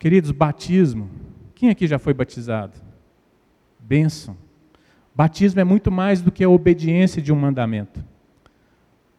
[0.00, 1.10] Queridos, batismo.
[1.54, 2.72] Quem aqui já foi batizado?
[3.78, 4.34] Bênção.
[5.14, 8.02] Batismo é muito mais do que a obediência de um mandamento.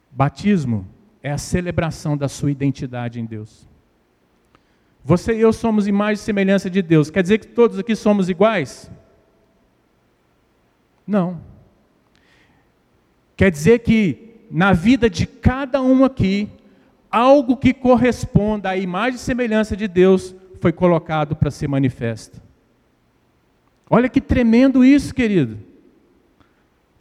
[0.09, 0.87] Batismo
[1.21, 3.69] é a celebração da sua identidade em Deus.
[5.05, 7.11] Você e eu somos imagem e semelhança de Deus.
[7.11, 8.89] Quer dizer que todos aqui somos iguais?
[11.05, 11.41] Não.
[13.37, 16.49] Quer dizer que na vida de cada um aqui,
[17.11, 22.41] algo que corresponda à imagem e semelhança de Deus foi colocado para ser manifesto.
[23.89, 25.57] Olha que tremendo isso, querido.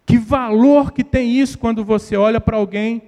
[0.05, 3.03] Que valor que tem isso quando você olha para alguém,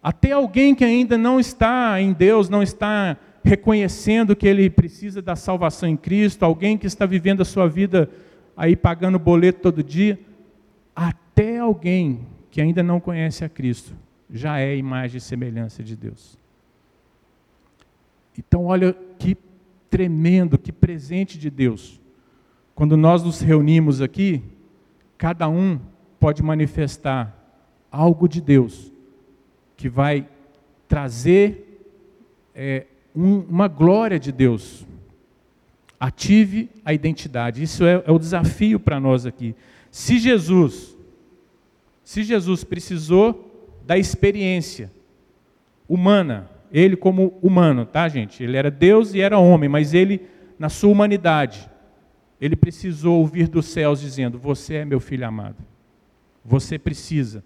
[0.00, 5.34] até alguém que ainda não está em Deus, não está reconhecendo que ele precisa da
[5.34, 8.08] salvação em Cristo, alguém que está vivendo a sua vida
[8.56, 10.18] aí pagando boleto todo dia,
[10.94, 13.94] até alguém que ainda não conhece a Cristo
[14.30, 16.38] já é imagem e semelhança de Deus.
[18.38, 19.36] Então, olha que
[19.88, 22.00] tremendo, que presente de Deus.
[22.74, 24.42] Quando nós nos reunimos aqui,
[25.16, 25.80] cada um
[26.20, 27.34] pode manifestar
[27.90, 28.92] algo de Deus
[29.76, 30.28] que vai
[30.88, 31.82] trazer
[32.54, 34.86] é, um, uma glória de Deus.
[35.98, 37.62] Ative a identidade.
[37.62, 39.54] Isso é, é o desafio para nós aqui.
[39.90, 40.96] Se Jesus,
[42.04, 43.42] se Jesus precisou
[43.86, 44.90] da experiência
[45.88, 48.44] humana, ele como humano, tá, gente?
[48.44, 50.20] Ele era Deus e era homem, mas ele,
[50.58, 51.70] na sua humanidade,
[52.38, 55.56] ele precisou ouvir dos céus dizendo: Você é meu filho amado.
[56.44, 57.42] Você precisa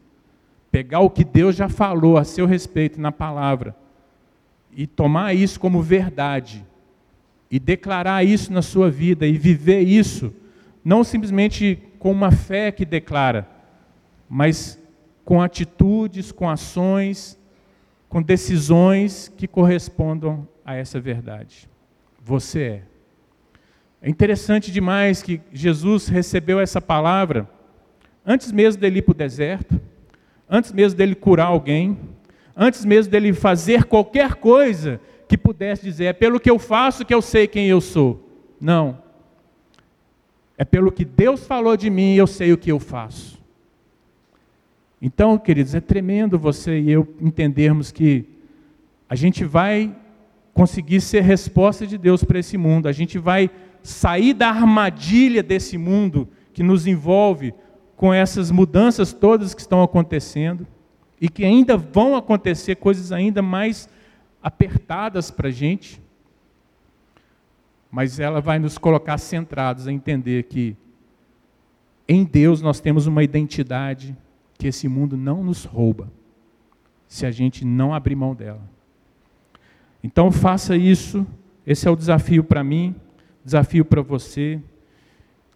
[0.68, 3.76] pegar o que Deus já falou a seu respeito na palavra
[4.72, 6.66] e tomar isso como verdade
[7.48, 10.34] e declarar isso na sua vida e viver isso,
[10.84, 13.48] não simplesmente com uma fé que declara,
[14.28, 14.76] mas
[15.24, 17.38] com atitudes, com ações,
[18.10, 21.66] com decisões que correspondam a essa verdade.
[22.22, 22.82] Você é.
[24.02, 27.48] É interessante demais que Jesus recebeu essa palavra
[28.24, 29.80] Antes mesmo dele ir para o deserto,
[30.48, 31.98] antes mesmo dele curar alguém,
[32.56, 37.14] antes mesmo dele fazer qualquer coisa que pudesse dizer, é pelo que eu faço que
[37.14, 38.28] eu sei quem eu sou.
[38.60, 39.02] Não.
[40.58, 43.39] É pelo que Deus falou de mim, eu sei o que eu faço.
[45.00, 48.26] Então, queridos, é tremendo você e eu entendermos que
[49.08, 49.94] a gente vai
[50.52, 53.50] conseguir ser resposta de Deus para esse mundo, a gente vai
[53.82, 57.54] sair da armadilha desse mundo que nos envolve
[57.96, 60.66] com essas mudanças todas que estão acontecendo
[61.18, 63.88] e que ainda vão acontecer coisas ainda mais
[64.42, 66.00] apertadas para a gente,
[67.90, 70.76] mas ela vai nos colocar centrados a entender que
[72.08, 74.16] em Deus nós temos uma identidade
[74.60, 76.12] que esse mundo não nos rouba,
[77.08, 78.60] se a gente não abrir mão dela.
[80.04, 81.26] Então faça isso,
[81.66, 82.94] esse é o desafio para mim,
[83.42, 84.60] desafio para você.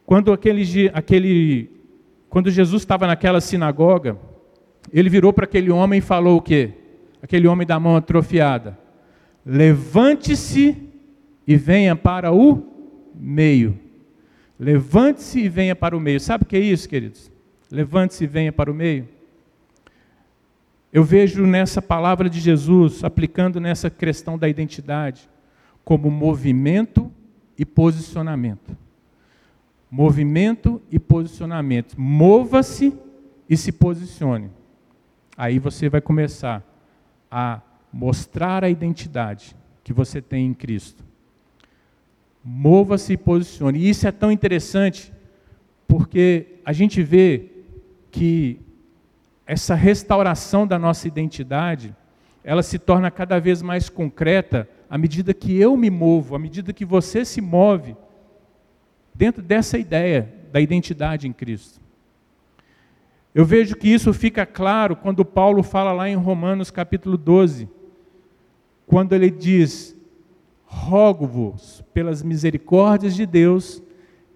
[0.07, 1.71] Quando aquele, aquele
[2.31, 4.17] quando Jesus estava naquela sinagoga,
[4.91, 6.73] ele virou para aquele homem e falou o quê?
[7.23, 8.79] Aquele homem da mão atrofiada:
[9.45, 10.79] Levante-se
[11.47, 12.63] e venha para o
[13.15, 13.79] meio.
[14.59, 16.19] Levante-se e venha para o meio.
[16.19, 17.34] Sabe o que é isso, queridos?
[17.75, 19.09] Levante-se e venha para o meio.
[20.93, 25.29] Eu vejo nessa palavra de Jesus, aplicando nessa questão da identidade,
[25.85, 27.13] como movimento
[27.59, 28.77] e posicionamento
[29.95, 31.95] movimento e posicionamento.
[31.97, 32.93] Mova-se
[33.49, 34.51] e se posicione.
[35.37, 36.65] Aí você vai começar
[37.31, 37.61] a
[37.93, 41.05] mostrar a identidade que você tem em Cristo.
[42.43, 43.79] Mova-se e posicione.
[43.79, 45.13] E isso é tão interessante
[45.87, 47.53] porque a gente vê
[48.15, 48.61] que
[49.45, 51.93] essa restauração da nossa identidade,
[52.45, 56.73] ela se torna cada vez mais concreta à medida que eu me movo, à medida
[56.73, 57.97] que você se move
[59.13, 61.81] dentro dessa ideia da identidade em Cristo.
[63.35, 67.69] Eu vejo que isso fica claro quando Paulo fala lá em Romanos capítulo 12,
[68.87, 69.93] quando ele diz:
[70.65, 73.83] Rogo-vos pelas misericórdias de Deus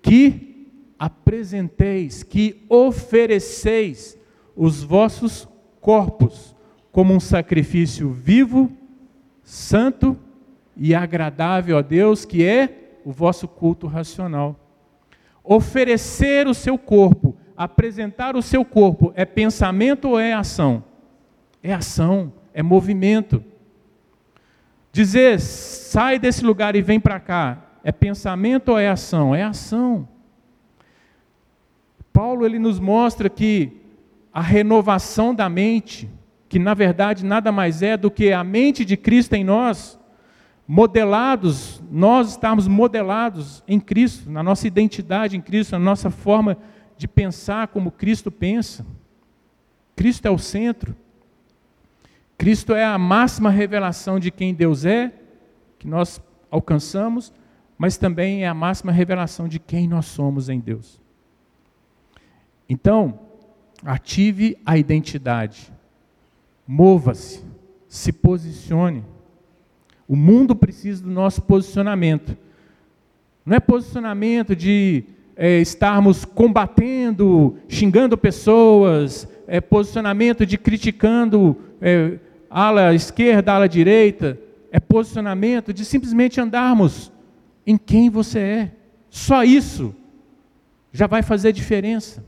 [0.03, 0.58] que
[0.99, 4.19] apresenteis, que ofereceis
[4.57, 5.49] os vossos
[5.81, 6.57] corpos
[6.91, 8.73] como um sacrifício vivo,
[9.43, 10.19] santo
[10.77, 14.59] e agradável a Deus, que é o vosso culto racional.
[15.45, 20.83] Oferecer o seu corpo, apresentar o seu corpo, é pensamento ou é ação?
[21.63, 23.43] É ação, é movimento.
[24.93, 29.35] Dizer, sai desse lugar e vem para cá, é pensamento ou é ação?
[29.35, 30.09] É ação.
[32.19, 33.71] Paulo ele nos mostra que
[34.33, 36.11] a renovação da mente,
[36.49, 39.97] que na verdade nada mais é do que a mente de Cristo em nós,
[40.67, 46.59] modelados, nós estamos modelados em Cristo, na nossa identidade em Cristo, na nossa forma
[46.97, 48.85] de pensar como Cristo pensa.
[49.95, 50.97] Cristo é o centro.
[52.37, 55.13] Cristo é a máxima revelação de quem Deus é,
[55.79, 57.33] que nós alcançamos,
[57.79, 61.01] mas também é a máxima revelação de quem nós somos em Deus.
[62.69, 63.19] Então,
[63.85, 65.73] ative a identidade,
[66.67, 67.43] mova-se,
[67.89, 69.05] se posicione.
[70.07, 72.37] O mundo precisa do nosso posicionamento.
[73.45, 75.05] Não é posicionamento de
[75.37, 82.19] é, estarmos combatendo, xingando pessoas, é posicionamento de criticando é,
[82.51, 84.39] ala esquerda, ala direita,
[84.71, 87.11] é posicionamento de simplesmente andarmos
[87.67, 88.73] em quem você é.
[89.09, 89.95] Só isso
[90.93, 92.23] já vai fazer diferença.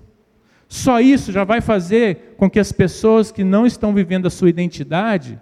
[0.70, 4.48] Só isso já vai fazer com que as pessoas que não estão vivendo a sua
[4.48, 5.36] identidade,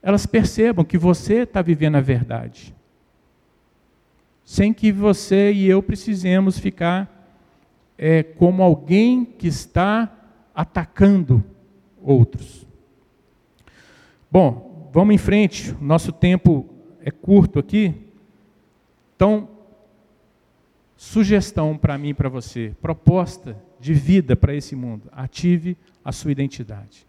[0.00, 2.74] elas percebam que você está vivendo a verdade.
[4.42, 7.30] Sem que você e eu precisemos ficar
[7.98, 10.10] é, como alguém que está
[10.54, 11.44] atacando
[12.00, 12.66] outros.
[14.32, 16.66] Bom, vamos em frente, nosso tempo
[17.02, 17.94] é curto aqui.
[19.14, 19.46] Então,
[20.96, 26.32] sugestão para mim e para você, proposta de vida para esse mundo: ative a sua
[26.32, 27.06] identidade.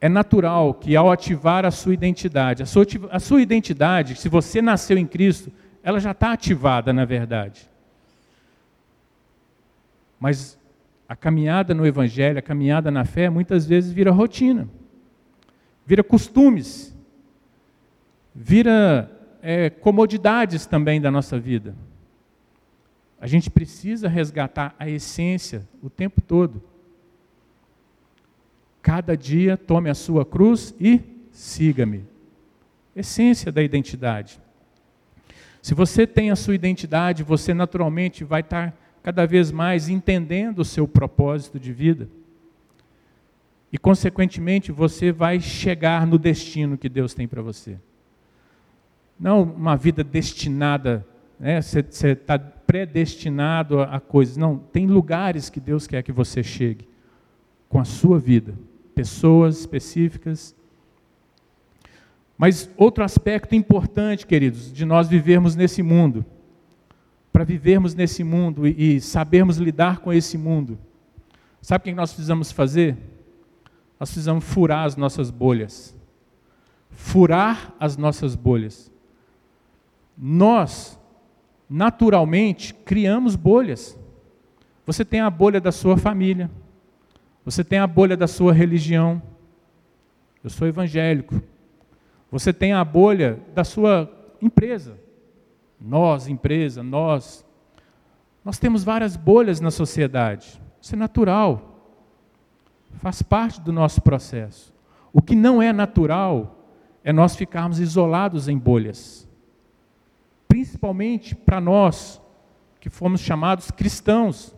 [0.00, 4.60] É natural que ao ativar a sua identidade, a sua, a sua identidade, se você
[4.60, 7.70] nasceu em Cristo, ela já está ativada na verdade.
[10.18, 10.58] Mas
[11.08, 14.68] a caminhada no Evangelho, a caminhada na fé, muitas vezes vira rotina
[15.84, 16.96] vira costumes,
[18.34, 19.10] vira
[19.42, 21.74] é, comodidades também da nossa vida.
[23.22, 26.60] A gente precisa resgatar a essência o tempo todo.
[28.82, 32.04] Cada dia tome a sua cruz e siga-me.
[32.96, 34.40] Essência da identidade.
[35.62, 40.64] Se você tem a sua identidade, você naturalmente vai estar cada vez mais entendendo o
[40.64, 42.08] seu propósito de vida.
[43.72, 47.78] E, consequentemente, você vai chegar no destino que Deus tem para você.
[49.16, 51.06] Não uma vida destinada,
[51.38, 51.62] né?
[51.62, 52.36] você está
[52.72, 54.38] predestinado a, coisas.
[54.38, 56.88] Não, tem lugares que Deus quer que você chegue
[57.68, 58.54] com a sua vida,
[58.94, 60.56] pessoas específicas.
[62.38, 66.24] Mas outro aspecto importante, queridos, de nós vivermos nesse mundo,
[67.30, 70.78] para vivermos nesse mundo e sabermos lidar com esse mundo,
[71.60, 72.96] sabe o que nós precisamos fazer?
[74.00, 75.94] nós precisamos furar as nossas bolhas.
[76.90, 78.90] Furar as nossas bolhas.
[80.18, 80.98] Nós,
[81.72, 83.98] naturalmente, criamos bolhas.
[84.84, 86.50] Você tem a bolha da sua família,
[87.44, 89.22] você tem a bolha da sua religião.
[90.44, 91.40] Eu sou evangélico.
[92.30, 94.98] Você tem a bolha da sua empresa.
[95.80, 97.44] Nós, empresa, nós.
[98.44, 100.60] Nós temos várias bolhas na sociedade.
[100.80, 101.72] Isso é natural
[103.02, 104.72] faz parte do nosso processo.
[105.12, 106.58] O que não é natural
[107.04, 109.28] é nós ficarmos isolados em bolhas.
[110.52, 112.20] Principalmente para nós,
[112.78, 114.54] que fomos chamados cristãos,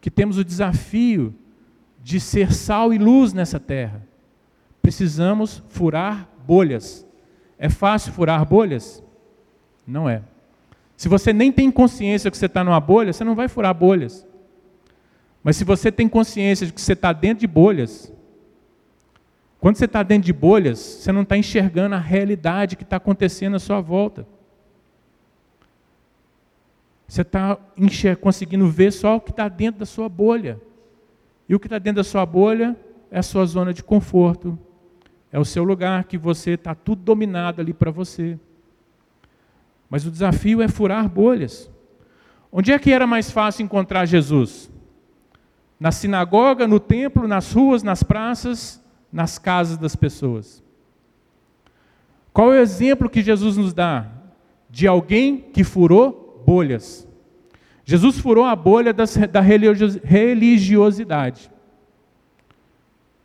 [0.00, 1.34] que temos o desafio
[2.00, 4.06] de ser sal e luz nessa terra.
[4.80, 7.04] Precisamos furar bolhas.
[7.58, 9.02] É fácil furar bolhas?
[9.84, 10.22] Não é.
[10.96, 14.24] Se você nem tem consciência que você está numa bolha, você não vai furar bolhas.
[15.42, 18.12] Mas se você tem consciência de que você está dentro de bolhas,
[19.58, 23.56] quando você está dentro de bolhas, você não está enxergando a realidade que está acontecendo
[23.56, 24.32] à sua volta.
[27.06, 27.58] Você está
[28.20, 30.60] conseguindo ver só o que está dentro da sua bolha.
[31.48, 32.76] E o que está dentro da sua bolha
[33.10, 34.58] é a sua zona de conforto.
[35.30, 38.38] É o seu lugar que você está tudo dominado ali para você.
[39.90, 41.70] Mas o desafio é furar bolhas.
[42.50, 44.70] Onde é que era mais fácil encontrar Jesus?
[45.84, 48.82] na sinagoga, no templo, nas ruas, nas praças,
[49.12, 50.62] nas casas das pessoas.
[52.32, 54.06] Qual é o exemplo que Jesus nos dá?
[54.70, 57.08] De alguém que furou bolhas.
[57.84, 61.50] Jesus furou a bolha das, da religiosidade.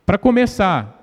[0.04, 0.96] Para começar,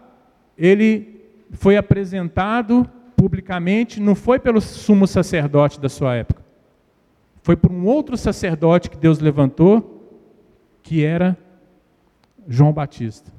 [0.58, 6.46] ele foi apresentado publicamente, não foi pelo sumo sacerdote da sua época,
[7.42, 9.94] foi por um outro sacerdote que Deus levantou,
[10.84, 11.38] que era
[12.48, 13.32] João Batista.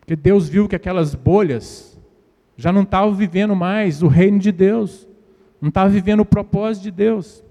[0.00, 2.00] Porque Deus viu que aquelas bolhas
[2.56, 5.05] já não estavam vivendo mais o reino de Deus,
[5.60, 7.44] não estavam vivendo o propósito de Deus.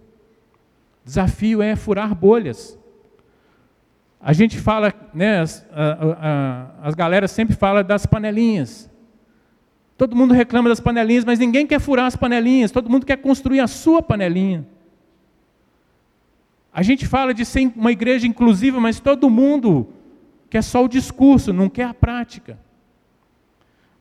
[1.04, 2.78] Desafio é furar bolhas.
[4.20, 8.90] A gente fala, né, as, a, a, as galeras sempre falam das panelinhas.
[9.98, 13.60] Todo mundo reclama das panelinhas, mas ninguém quer furar as panelinhas, todo mundo quer construir
[13.60, 14.66] a sua panelinha.
[16.74, 19.88] A gente fala de ser uma igreja inclusiva, mas todo mundo
[20.50, 22.60] quer só o discurso, não quer a prática.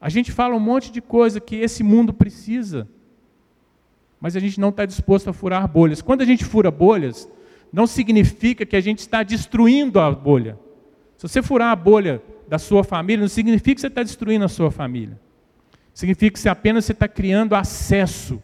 [0.01, 2.89] A gente fala um monte de coisa que esse mundo precisa,
[4.25, 6.01] mas a gente não está disposto a furar bolhas.
[6.01, 7.29] Quando a gente fura bolhas,
[7.71, 10.59] não significa que a gente está destruindo a bolha.
[11.19, 14.49] Se você furar a bolha da sua família, não significa que você está destruindo a
[14.49, 15.21] sua família.
[15.93, 18.43] Significa que apenas você está criando acesso,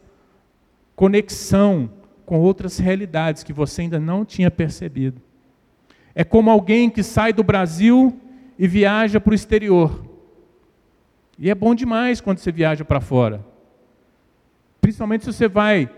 [0.95, 1.91] conexão
[2.27, 5.19] com outras realidades que você ainda não tinha percebido.
[6.15, 8.21] É como alguém que sai do Brasil
[8.59, 10.05] e viaja para o exterior.
[11.39, 13.49] E é bom demais quando você viaja para fora.
[14.91, 15.89] Principalmente se você vai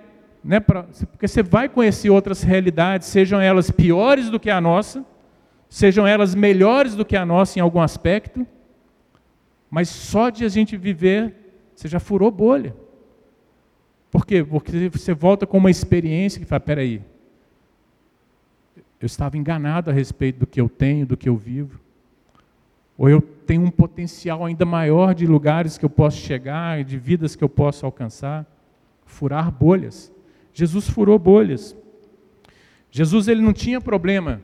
[0.44, 5.02] né, pra, porque você vai conhecer outras realidades, sejam elas piores do que a nossa,
[5.66, 8.46] sejam elas melhores do que a nossa em algum aspecto,
[9.70, 11.34] mas só de a gente viver,
[11.74, 12.76] você já furou bolha.
[14.10, 14.44] Por quê?
[14.44, 17.00] Porque você volta com uma experiência que fala, peraí,
[19.00, 21.80] eu estava enganado a respeito do que eu tenho, do que eu vivo.
[22.98, 27.34] Ou eu tenho um potencial ainda maior de lugares que eu posso chegar, de vidas
[27.34, 28.46] que eu posso alcançar.
[29.12, 30.10] Furar bolhas.
[30.54, 31.76] Jesus furou bolhas.
[32.90, 34.40] Jesus ele não tinha problema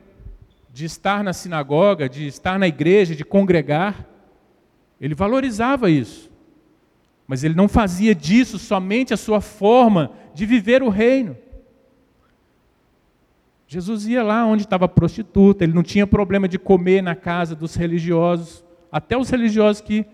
[0.71, 4.07] de estar na sinagoga, de estar na igreja, de congregar.
[5.01, 6.29] Ele valorizava isso.
[7.27, 11.35] Mas ele não fazia disso somente a sua forma de viver o reino.
[13.67, 17.75] Jesus ia lá onde estava prostituta, ele não tinha problema de comer na casa dos
[17.75, 20.05] religiosos, até os religiosos que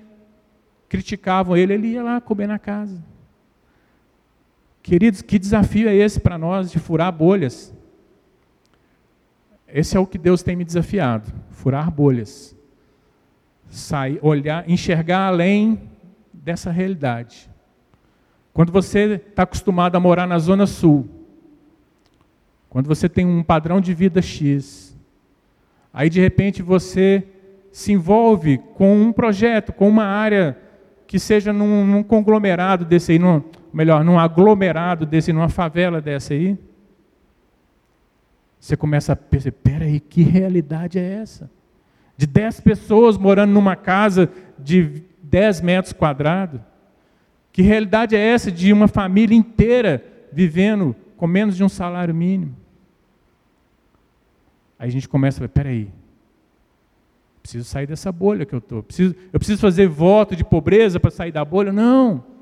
[0.87, 3.14] criticavam ele, ele ia lá comer na casa.
[4.85, 7.73] Queridos, que desafio é esse para nós de furar bolhas?
[9.67, 12.55] Esse é o que Deus tem me desafiado, furar bolhas.
[13.67, 15.89] Sair, olhar, enxergar além
[16.31, 17.49] dessa realidade.
[18.53, 21.09] Quando você está acostumado a morar na Zona Sul,
[22.69, 24.95] quando você tem um padrão de vida X,
[25.91, 27.27] aí de repente você
[27.71, 30.55] se envolve com um projeto, com uma área
[31.07, 33.41] que seja num, num conglomerado desse aí, num,
[33.75, 36.57] melhor, num aglomerado desse, numa favela dessa aí,
[38.57, 41.51] você começa a perceber, peraí, que realidade é essa?
[42.15, 46.61] De 10 pessoas morando numa casa de 10 metros quadrados?
[47.51, 50.01] Que realidade é essa de uma família inteira
[50.31, 52.55] vivendo com menos de um salário mínimo?
[54.79, 55.91] Aí a gente começa a ver, peraí,
[57.41, 58.77] preciso sair dessa bolha que eu estou.
[58.77, 61.73] Eu preciso fazer voto de pobreza para sair da bolha?
[61.73, 62.34] Não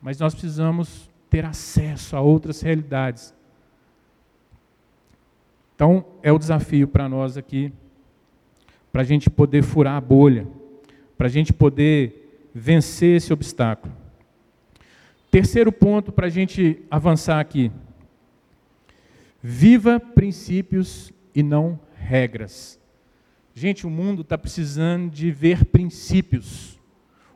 [0.00, 3.34] mas nós precisamos ter acesso a outras realidades.
[5.74, 7.72] Então, é o desafio para nós aqui,
[8.92, 10.46] para a gente poder furar a bolha,
[11.16, 13.94] para a gente poder vencer esse obstáculo.
[15.30, 17.70] Terceiro ponto para a gente avançar aqui.
[19.42, 22.78] Viva princípios e não regras.
[23.54, 26.78] Gente, o mundo está precisando de ver princípios.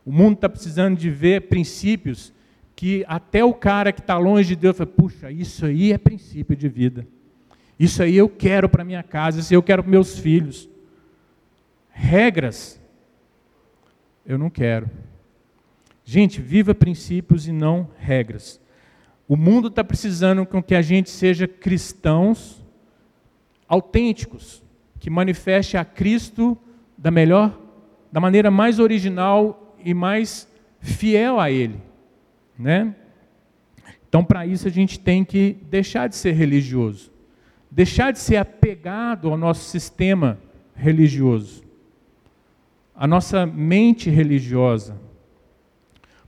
[0.05, 2.33] O mundo está precisando de ver princípios
[2.77, 6.57] que até o cara que está longe de Deus fala, puxa, isso aí é princípio
[6.57, 7.07] de vida.
[7.79, 10.69] Isso aí eu quero para minha casa, isso aí eu quero para meus filhos.
[11.91, 12.81] Regras,
[14.27, 14.91] eu não quero.
[16.05, 18.61] Gente, viva princípios e não regras.
[19.27, 22.63] O mundo está precisando com que a gente seja cristãos
[23.67, 24.63] autênticos,
[25.01, 26.59] que manifeste a Cristo
[26.97, 27.59] da melhor,
[28.13, 30.49] da maneira mais original e mais
[30.81, 31.81] fiel a Ele.
[32.59, 32.95] Né?
[34.09, 37.11] Então, para isso, a gente tem que deixar de ser religioso,
[37.71, 40.39] deixar de ser apegado ao nosso sistema
[40.75, 41.65] religioso,
[42.95, 44.97] a nossa mente religiosa.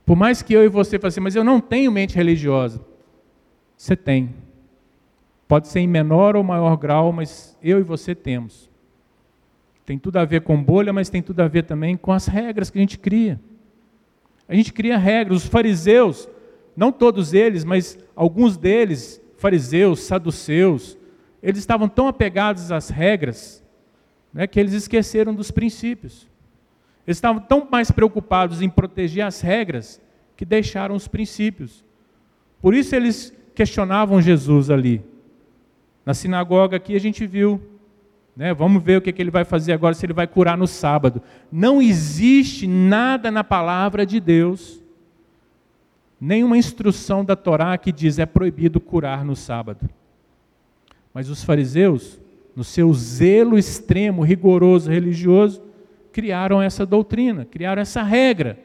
[0.05, 2.85] Por mais que eu e você falem assim, mas eu não tenho mente religiosa.
[3.75, 4.33] Você tem.
[5.47, 8.69] Pode ser em menor ou maior grau, mas eu e você temos.
[9.85, 12.69] Tem tudo a ver com bolha, mas tem tudo a ver também com as regras
[12.69, 13.39] que a gente cria.
[14.47, 15.43] A gente cria regras.
[15.43, 16.27] Os fariseus,
[16.75, 20.97] não todos eles, mas alguns deles, fariseus, saduceus,
[21.41, 23.63] eles estavam tão apegados às regras,
[24.33, 26.27] né, que eles esqueceram dos princípios.
[27.05, 30.01] Eles estavam tão mais preocupados em proteger as regras
[30.35, 31.83] que deixaram os princípios.
[32.61, 35.03] Por isso eles questionavam Jesus ali.
[36.05, 37.61] Na sinagoga aqui a gente viu,
[38.37, 40.67] né, vamos ver o que, que ele vai fazer agora, se ele vai curar no
[40.67, 41.23] sábado.
[41.51, 44.79] Não existe nada na palavra de Deus,
[46.21, 49.89] nenhuma instrução da Torá que diz é proibido curar no sábado.
[51.11, 52.21] Mas os fariseus
[52.55, 55.59] no seu zelo extremo, rigoroso, religioso,
[56.11, 58.59] criaram essa doutrina, criaram essa regra.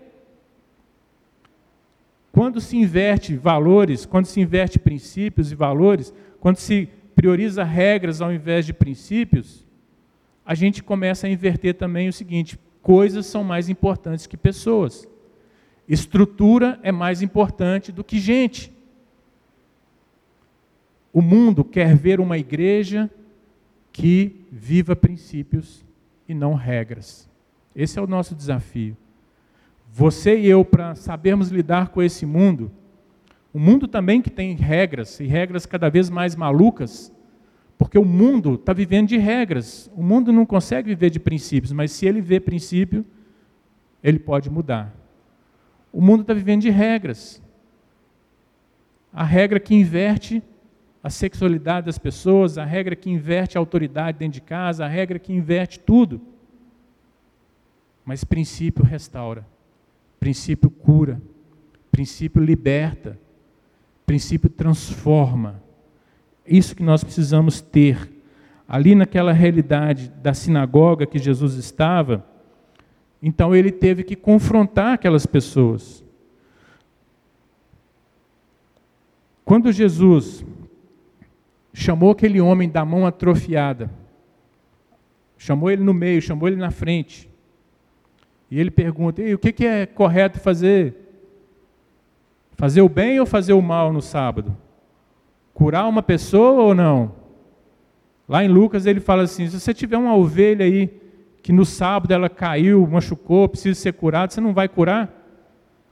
[2.30, 8.32] Quando se inverte valores, quando se inverte princípios e valores, quando se prioriza regras ao
[8.32, 9.64] invés de princípios,
[10.44, 15.06] a gente começa a inverter também o seguinte: coisas são mais importantes que pessoas.
[15.88, 18.72] Estrutura é mais importante do que gente.
[21.12, 23.10] O mundo quer ver uma igreja
[23.92, 25.84] que viva princípios
[26.26, 27.28] e não regras.
[27.76, 28.96] Esse é o nosso desafio.
[29.92, 32.70] Você e eu, para sabermos lidar com esse mundo,
[33.54, 37.12] um mundo também que tem regras, e regras cada vez mais malucas,
[37.76, 39.90] porque o mundo está vivendo de regras.
[39.94, 43.04] O mundo não consegue viver de princípios, mas se ele vê princípio,
[44.02, 44.94] ele pode mudar.
[45.92, 47.42] O mundo está vivendo de regras.
[49.12, 50.42] A regra que inverte
[51.02, 55.18] a sexualidade das pessoas, a regra que inverte a autoridade dentro de casa, a regra
[55.18, 56.20] que inverte tudo.
[58.04, 59.46] Mas princípio restaura,
[60.18, 61.20] princípio cura,
[61.90, 63.18] princípio liberta,
[64.12, 65.62] princípio transforma.
[66.46, 68.12] Isso que nós precisamos ter.
[68.68, 72.22] Ali naquela realidade da sinagoga que Jesus estava,
[73.22, 76.04] então ele teve que confrontar aquelas pessoas.
[79.46, 80.44] Quando Jesus
[81.72, 83.90] chamou aquele homem da mão atrofiada,
[85.38, 87.30] chamou ele no meio, chamou ele na frente,
[88.50, 91.01] e ele pergunta: o que é correto fazer?
[92.56, 94.56] Fazer o bem ou fazer o mal no sábado?
[95.54, 97.12] Curar uma pessoa ou não?
[98.28, 101.00] Lá em Lucas ele fala assim: se você tiver uma ovelha aí
[101.42, 105.12] que no sábado ela caiu, machucou, precisa ser curada, você não vai curar?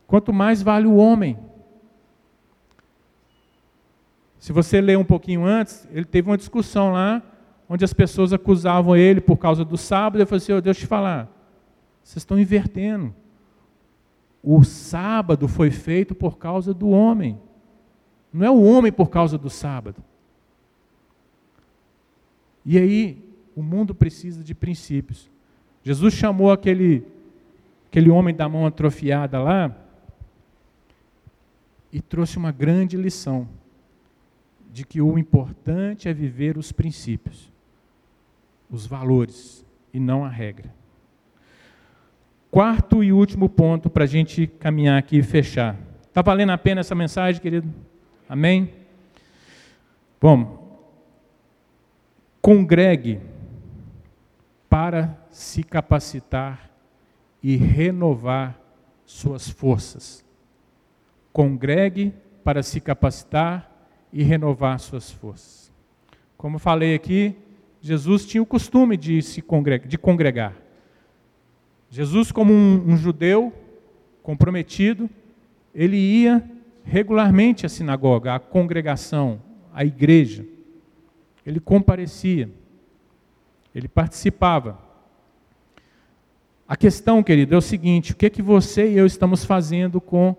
[0.06, 1.36] Quanto mais vale o homem.
[4.38, 7.22] Se você ler um pouquinho antes, ele teve uma discussão lá,
[7.68, 10.18] onde as pessoas acusavam ele por causa do sábado.
[10.18, 11.28] Ele falou assim: oh, deixa te falar,
[12.02, 13.14] vocês estão invertendo.
[14.42, 17.38] O sábado foi feito por causa do homem,
[18.32, 20.02] não é o homem por causa do sábado.
[22.64, 23.22] E aí,
[23.56, 25.28] o mundo precisa de princípios.
[25.82, 27.04] Jesus chamou aquele,
[27.88, 29.76] aquele homem da mão atrofiada lá
[31.92, 33.48] e trouxe uma grande lição
[34.72, 37.50] de que o importante é viver os princípios,
[38.70, 40.72] os valores e não a regra.
[42.50, 45.76] Quarto e último ponto para a gente caminhar aqui e fechar.
[46.08, 47.72] Está valendo a pena essa mensagem, querido?
[48.28, 48.72] Amém?
[50.20, 50.80] Bom,
[52.42, 53.20] congregue
[54.68, 56.70] para se capacitar
[57.40, 58.60] e renovar
[59.06, 60.24] suas forças.
[61.32, 63.70] Congregue para se capacitar
[64.12, 65.72] e renovar suas forças.
[66.36, 67.36] Como falei aqui,
[67.80, 70.69] Jesus tinha o costume de se congregar, de congregar.
[71.90, 73.52] Jesus, como um, um judeu
[74.22, 75.10] comprometido,
[75.74, 76.48] ele ia
[76.84, 79.42] regularmente à sinagoga, à congregação,
[79.74, 80.46] à igreja.
[81.44, 82.48] Ele comparecia,
[83.74, 84.78] ele participava.
[86.68, 90.00] A questão, querido, é o seguinte: o que é que você e eu estamos fazendo
[90.00, 90.36] com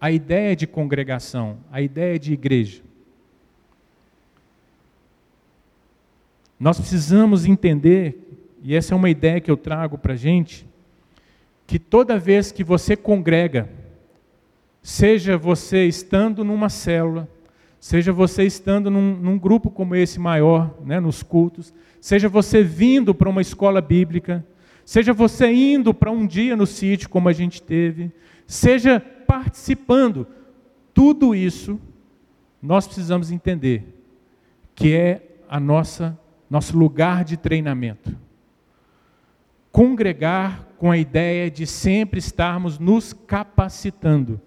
[0.00, 2.82] a ideia de congregação, a ideia de igreja?
[6.58, 10.66] Nós precisamos entender, e essa é uma ideia que eu trago para a gente,
[11.66, 13.68] que toda vez que você congrega,
[14.82, 17.28] seja você estando numa célula,
[17.80, 23.14] seja você estando num, num grupo como esse maior, né, nos cultos, seja você vindo
[23.14, 24.44] para uma escola bíblica,
[24.84, 28.12] seja você indo para um dia no sítio como a gente teve,
[28.46, 30.26] seja participando,
[30.92, 31.80] tudo isso
[32.62, 33.84] nós precisamos entender
[34.74, 38.16] que é a nossa nosso lugar de treinamento.
[39.72, 44.38] Congregar com a ideia de sempre estarmos nos capacitando,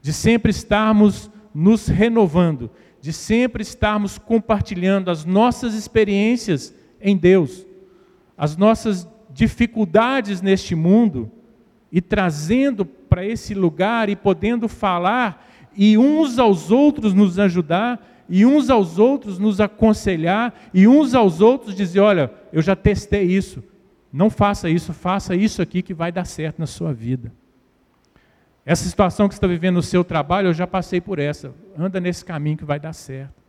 [0.00, 2.70] de sempre estarmos nos renovando,
[3.00, 7.66] de sempre estarmos compartilhando as nossas experiências em Deus,
[8.38, 11.28] as nossas dificuldades neste mundo
[11.90, 15.44] e trazendo para esse lugar e podendo falar
[15.76, 21.40] e uns aos outros nos ajudar e uns aos outros nos aconselhar, e uns aos
[21.40, 23.60] outros dizer: olha, eu já testei isso,
[24.12, 27.32] Não faça isso, faça isso aqui que vai dar certo na sua vida.
[28.64, 31.54] Essa situação que você está vivendo no seu trabalho, eu já passei por essa.
[31.78, 33.40] Anda nesse caminho que vai dar certo.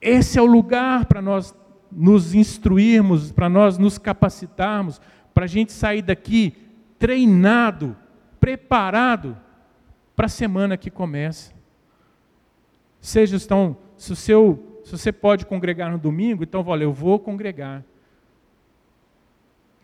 [0.00, 1.54] Esse é o lugar para nós
[1.90, 5.00] nos instruirmos, para nós nos capacitarmos,
[5.34, 6.54] para a gente sair daqui
[6.98, 7.96] treinado,
[8.40, 9.36] preparado
[10.14, 11.52] para a semana que começa.
[13.00, 17.82] Seja estão, se, seu, se você pode congregar no domingo, então olha, eu vou congregar.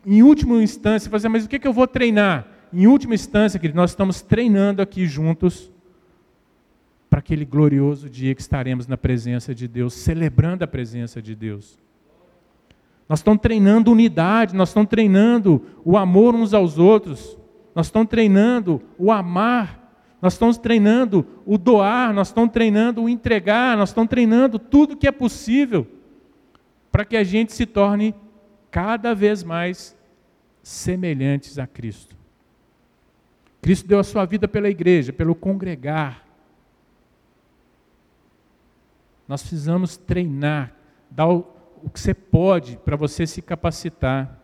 [0.07, 2.47] Em última instância, você mas o que, que eu vou treinar?
[2.73, 5.73] Em última instância, querido, nós estamos treinando aqui juntos
[7.11, 11.77] para aquele glorioso dia que estaremos na presença de Deus, celebrando a presença de Deus.
[13.09, 17.37] Nós estamos treinando unidade, nós estamos treinando o amor uns aos outros,
[17.75, 19.87] nós estamos treinando o amar,
[20.23, 25.09] nós estamos treinando o doar, nós estamos treinando o entregar, nós estamos treinando tudo que
[25.09, 25.85] é possível
[26.93, 28.15] para que a gente se torne
[28.71, 29.97] cada vez mais
[30.63, 32.17] semelhantes a Cristo.
[33.63, 36.25] Cristo deu a sua vida pela igreja, pelo congregar.
[39.27, 40.73] Nós precisamos treinar,
[41.11, 41.45] dar o,
[41.93, 44.41] que você pode para você se capacitar.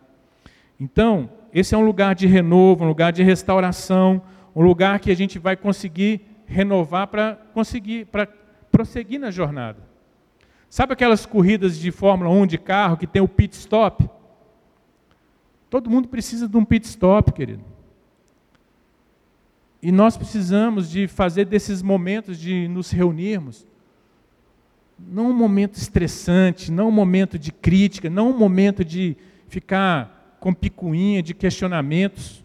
[0.79, 4.21] Então, esse é um lugar de renovo, um lugar de restauração,
[4.55, 8.27] um lugar que a gente vai conseguir renovar para conseguir, para
[8.71, 9.92] prosseguir na jornada.
[10.73, 14.09] Sabe aquelas corridas de Fórmula 1 de carro que tem o pit stop?
[15.69, 17.63] Todo mundo precisa de um pit stop, querido.
[19.83, 23.67] E nós precisamos de fazer desses momentos de nos reunirmos,
[24.97, 29.15] não um momento estressante, não um momento de crítica, não um momento de
[29.47, 32.43] ficar com picuinha, de questionamentos.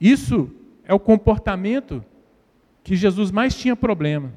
[0.00, 0.50] Isso
[0.84, 2.02] é o comportamento
[2.82, 4.32] que Jesus mais tinha problema.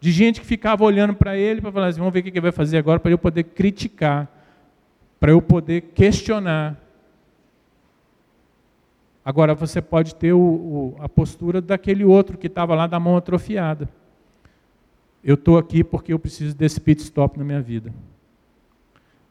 [0.00, 2.40] De gente que ficava olhando para ele para falar assim, vamos ver o que ele
[2.40, 4.28] vai fazer agora para eu poder criticar,
[5.20, 6.80] para eu poder questionar.
[9.22, 13.14] Agora você pode ter o, o, a postura daquele outro que estava lá da mão
[13.14, 13.88] atrofiada.
[15.22, 17.92] Eu estou aqui porque eu preciso desse pit stop na minha vida.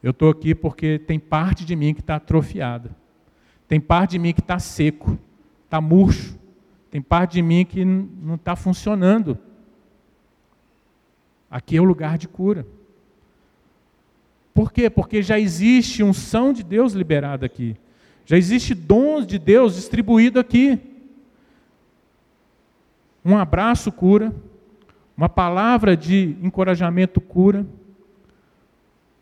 [0.03, 2.91] Eu estou aqui porque tem parte de mim que está atrofiada.
[3.67, 5.17] Tem parte de mim que está seco,
[5.65, 6.37] está murcho.
[6.91, 9.37] Tem parte de mim que não está funcionando.
[11.49, 12.65] Aqui é o lugar de cura.
[14.53, 14.89] Por quê?
[14.89, 17.75] Porque já existe unção de Deus liberada aqui.
[18.25, 20.79] Já existe dons de Deus distribuído aqui.
[23.23, 24.33] Um abraço cura,
[25.15, 27.65] uma palavra de encorajamento cura,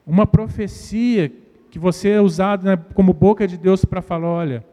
[0.05, 1.31] uma profecia
[1.69, 4.65] que você é usado né, como boca de Deus para falar, olha,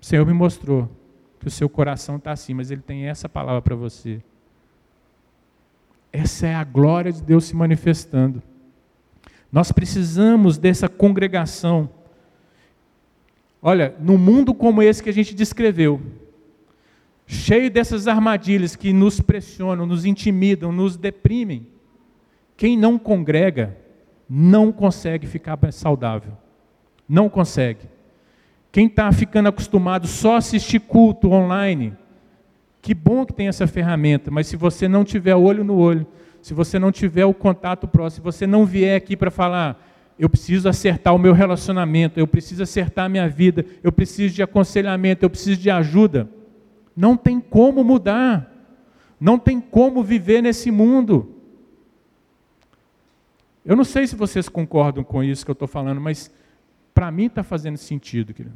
[0.00, 0.90] o Senhor me mostrou
[1.40, 4.22] que o seu coração está assim, mas Ele tem essa palavra para você.
[6.12, 8.42] Essa é a glória de Deus se manifestando.
[9.52, 11.90] Nós precisamos dessa congregação
[13.68, 16.00] Olha, no mundo como esse que a gente descreveu,
[17.26, 21.66] cheio dessas armadilhas que nos pressionam, nos intimidam, nos deprimem,
[22.56, 23.76] quem não congrega
[24.30, 26.32] não consegue ficar saudável.
[27.08, 27.88] Não consegue.
[28.70, 31.92] Quem está ficando acostumado só a assistir culto online,
[32.86, 36.06] que bom que tem essa ferramenta, mas se você não tiver olho no olho,
[36.40, 39.84] se você não tiver o contato próximo, se você não vier aqui para falar,
[40.16, 44.40] eu preciso acertar o meu relacionamento, eu preciso acertar a minha vida, eu preciso de
[44.40, 46.30] aconselhamento, eu preciso de ajuda.
[46.96, 48.54] Não tem como mudar,
[49.18, 51.34] não tem como viver nesse mundo.
[53.64, 56.30] Eu não sei se vocês concordam com isso que eu estou falando, mas
[56.94, 58.54] para mim está fazendo sentido, querido.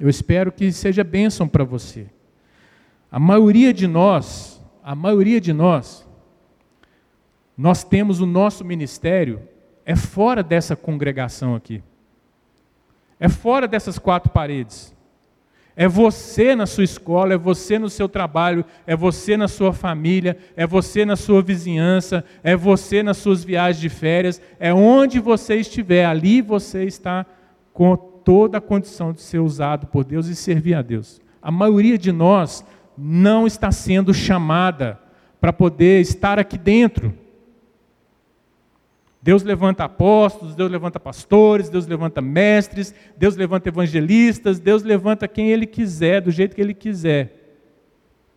[0.00, 2.08] Eu espero que seja bênção para você.
[3.16, 6.06] A maioria de nós, a maioria de nós,
[7.56, 9.40] nós temos o nosso ministério
[9.86, 11.82] é fora dessa congregação aqui.
[13.18, 14.94] É fora dessas quatro paredes.
[15.74, 20.36] É você na sua escola, é você no seu trabalho, é você na sua família,
[20.54, 25.56] é você na sua vizinhança, é você nas suas viagens de férias, é onde você
[25.56, 27.24] estiver, ali você está
[27.72, 31.18] com toda a condição de ser usado por Deus e servir a Deus.
[31.40, 32.62] A maioria de nós
[32.96, 34.98] não está sendo chamada
[35.40, 37.14] para poder estar aqui dentro.
[39.20, 45.48] Deus levanta apóstolos, Deus levanta pastores, Deus levanta mestres, Deus levanta evangelistas, Deus levanta quem
[45.48, 47.58] Ele quiser, do jeito que Ele quiser,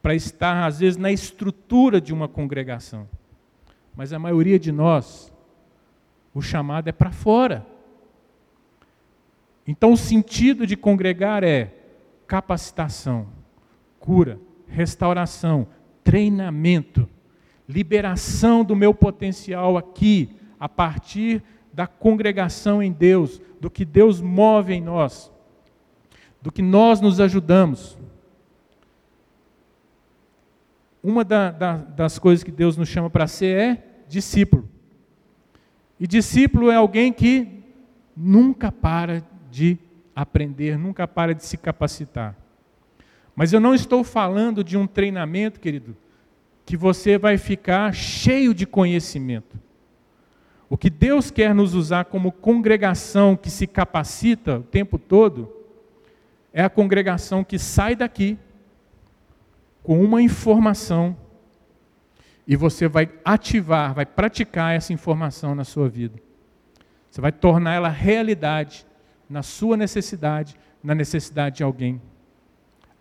[0.02, 3.08] para estar, às vezes, na estrutura de uma congregação.
[3.96, 5.32] Mas a maioria de nós,
[6.34, 7.66] o chamado é para fora.
[9.68, 11.72] Então, o sentido de congregar é
[12.26, 13.28] capacitação,
[14.00, 14.40] cura,
[14.70, 15.68] restauração,
[16.04, 17.08] treinamento,
[17.68, 21.44] liberação do meu potencial aqui, a partir
[21.74, 25.32] da congregação em Deus, do que Deus move em nós,
[26.42, 27.98] do que nós nos ajudamos.
[31.02, 34.68] Uma da, da, das coisas que Deus nos chama para ser é discípulo.
[36.00, 37.64] E discípulo é alguém que
[38.16, 39.78] nunca para de
[40.16, 42.36] aprender, nunca para de se capacitar.
[43.40, 45.96] Mas eu não estou falando de um treinamento, querido,
[46.66, 49.58] que você vai ficar cheio de conhecimento.
[50.70, 55.50] O que Deus quer nos usar como congregação que se capacita o tempo todo
[56.52, 58.38] é a congregação que sai daqui
[59.84, 61.16] com uma informação
[62.46, 66.20] e você vai ativar, vai praticar essa informação na sua vida.
[67.10, 68.86] Você vai tornar ela realidade
[69.30, 72.02] na sua necessidade, na necessidade de alguém.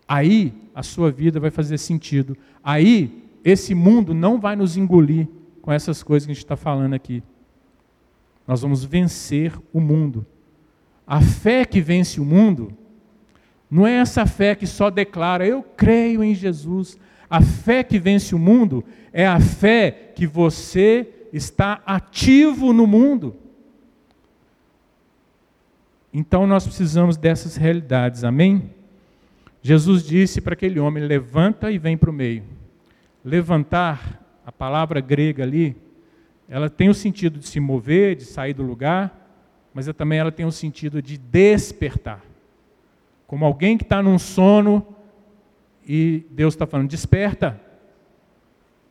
[0.09, 2.35] Aí a sua vida vai fazer sentido.
[2.63, 5.27] Aí esse mundo não vai nos engolir
[5.61, 7.21] com essas coisas que a gente está falando aqui.
[8.47, 10.25] Nós vamos vencer o mundo.
[11.05, 12.75] A fé que vence o mundo
[13.69, 16.97] não é essa fé que só declara, eu creio em Jesus.
[17.29, 18.83] A fé que vence o mundo
[19.13, 23.35] é a fé que você está ativo no mundo.
[26.11, 28.71] Então nós precisamos dessas realidades, amém?
[29.61, 32.43] Jesus disse para aquele homem: levanta e vem para o meio.
[33.23, 35.75] Levantar, a palavra grega ali,
[36.47, 39.15] ela tem o sentido de se mover, de sair do lugar,
[39.73, 42.23] mas também ela tem o sentido de despertar.
[43.27, 44.85] Como alguém que está num sono
[45.85, 47.59] e Deus está falando: desperta,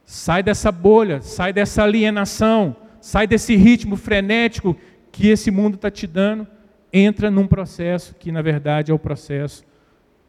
[0.05, 4.77] sai dessa bolha, sai dessa alienação, sai desse ritmo frenético
[5.11, 6.47] que esse mundo está te dando,
[6.93, 9.65] entra num processo que na verdade é o processo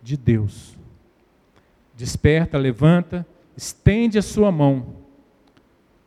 [0.01, 0.77] de Deus.
[1.95, 3.25] Desperta, levanta,
[3.55, 4.95] estende a sua mão.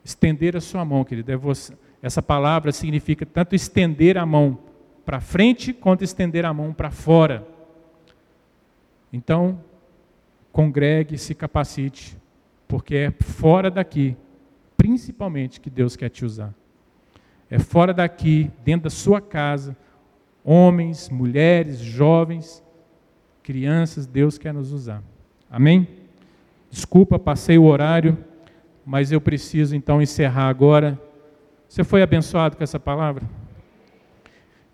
[0.04, 1.30] Estender a sua mão, querido.
[1.30, 4.58] É você, essa palavra significa tanto estender a mão
[5.04, 7.46] para frente quanto estender a mão para fora.
[9.12, 9.60] Então,
[10.50, 12.16] congregue, se capacite,
[12.66, 14.16] porque é fora daqui,
[14.76, 16.54] principalmente, que Deus quer te usar.
[17.50, 19.76] É fora daqui, dentro da sua casa,
[20.42, 22.62] homens, mulheres, jovens,
[23.42, 25.02] crianças, Deus quer nos usar.
[25.50, 25.86] Amém?
[26.70, 28.16] Desculpa, passei o horário,
[28.86, 30.98] mas eu preciso então encerrar agora.
[31.68, 33.28] Você foi abençoado com essa palavra?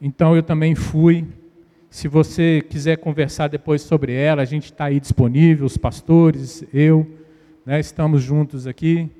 [0.00, 1.26] Então eu também fui.
[1.90, 7.06] Se você quiser conversar depois sobre ela, a gente está aí disponível, os pastores, eu,
[7.64, 9.10] né, estamos juntos aqui.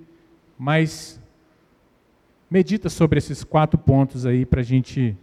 [0.59, 1.21] Mas
[2.51, 5.17] medita sobre esses quatro pontos aí para a gente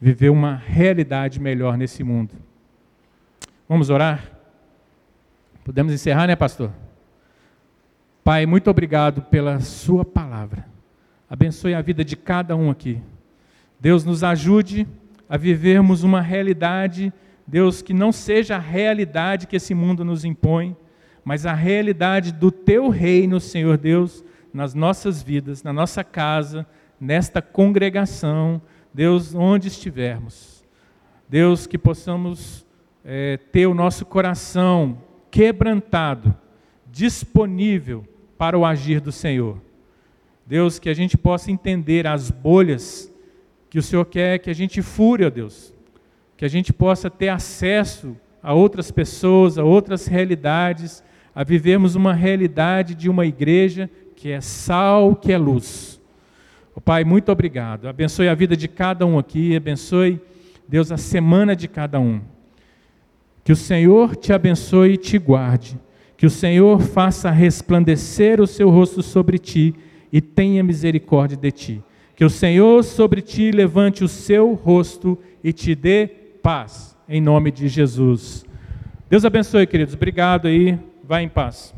[0.00, 2.34] viver uma realidade melhor nesse mundo.
[3.72, 4.30] Vamos orar?
[5.64, 6.70] Podemos encerrar, né, pastor?
[8.22, 10.66] Pai, muito obrigado pela Sua palavra.
[11.26, 13.00] Abençoe a vida de cada um aqui.
[13.80, 14.86] Deus nos ajude
[15.26, 17.10] a vivermos uma realidade,
[17.46, 20.76] Deus, que não seja a realidade que esse mundo nos impõe,
[21.24, 26.66] mas a realidade do Teu reino, Senhor Deus, nas nossas vidas, na nossa casa,
[27.00, 28.60] nesta congregação,
[28.92, 30.62] Deus, onde estivermos.
[31.26, 32.66] Deus, que possamos
[33.04, 34.98] é, ter o nosso coração
[35.30, 36.34] quebrantado,
[36.90, 39.58] disponível para o agir do Senhor.
[40.46, 43.12] Deus, que a gente possa entender as bolhas
[43.70, 45.72] que o Senhor quer que a gente fure, ó Deus.
[46.36, 51.02] Que a gente possa ter acesso a outras pessoas, a outras realidades,
[51.34, 56.00] a vivermos uma realidade de uma igreja que é sal, que é luz.
[56.74, 57.88] Oh, Pai, muito obrigado.
[57.88, 60.20] Abençoe a vida de cada um aqui, abençoe,
[60.68, 62.20] Deus, a semana de cada um.
[63.44, 65.78] Que o Senhor te abençoe e te guarde.
[66.16, 69.74] Que o Senhor faça resplandecer o seu rosto sobre ti
[70.12, 71.82] e tenha misericórdia de ti.
[72.14, 76.06] Que o Senhor sobre ti levante o seu rosto e te dê
[76.42, 76.96] paz.
[77.08, 78.44] Em nome de Jesus.
[79.10, 79.94] Deus abençoe, queridos.
[79.94, 80.78] Obrigado aí.
[81.02, 81.74] Vá em paz.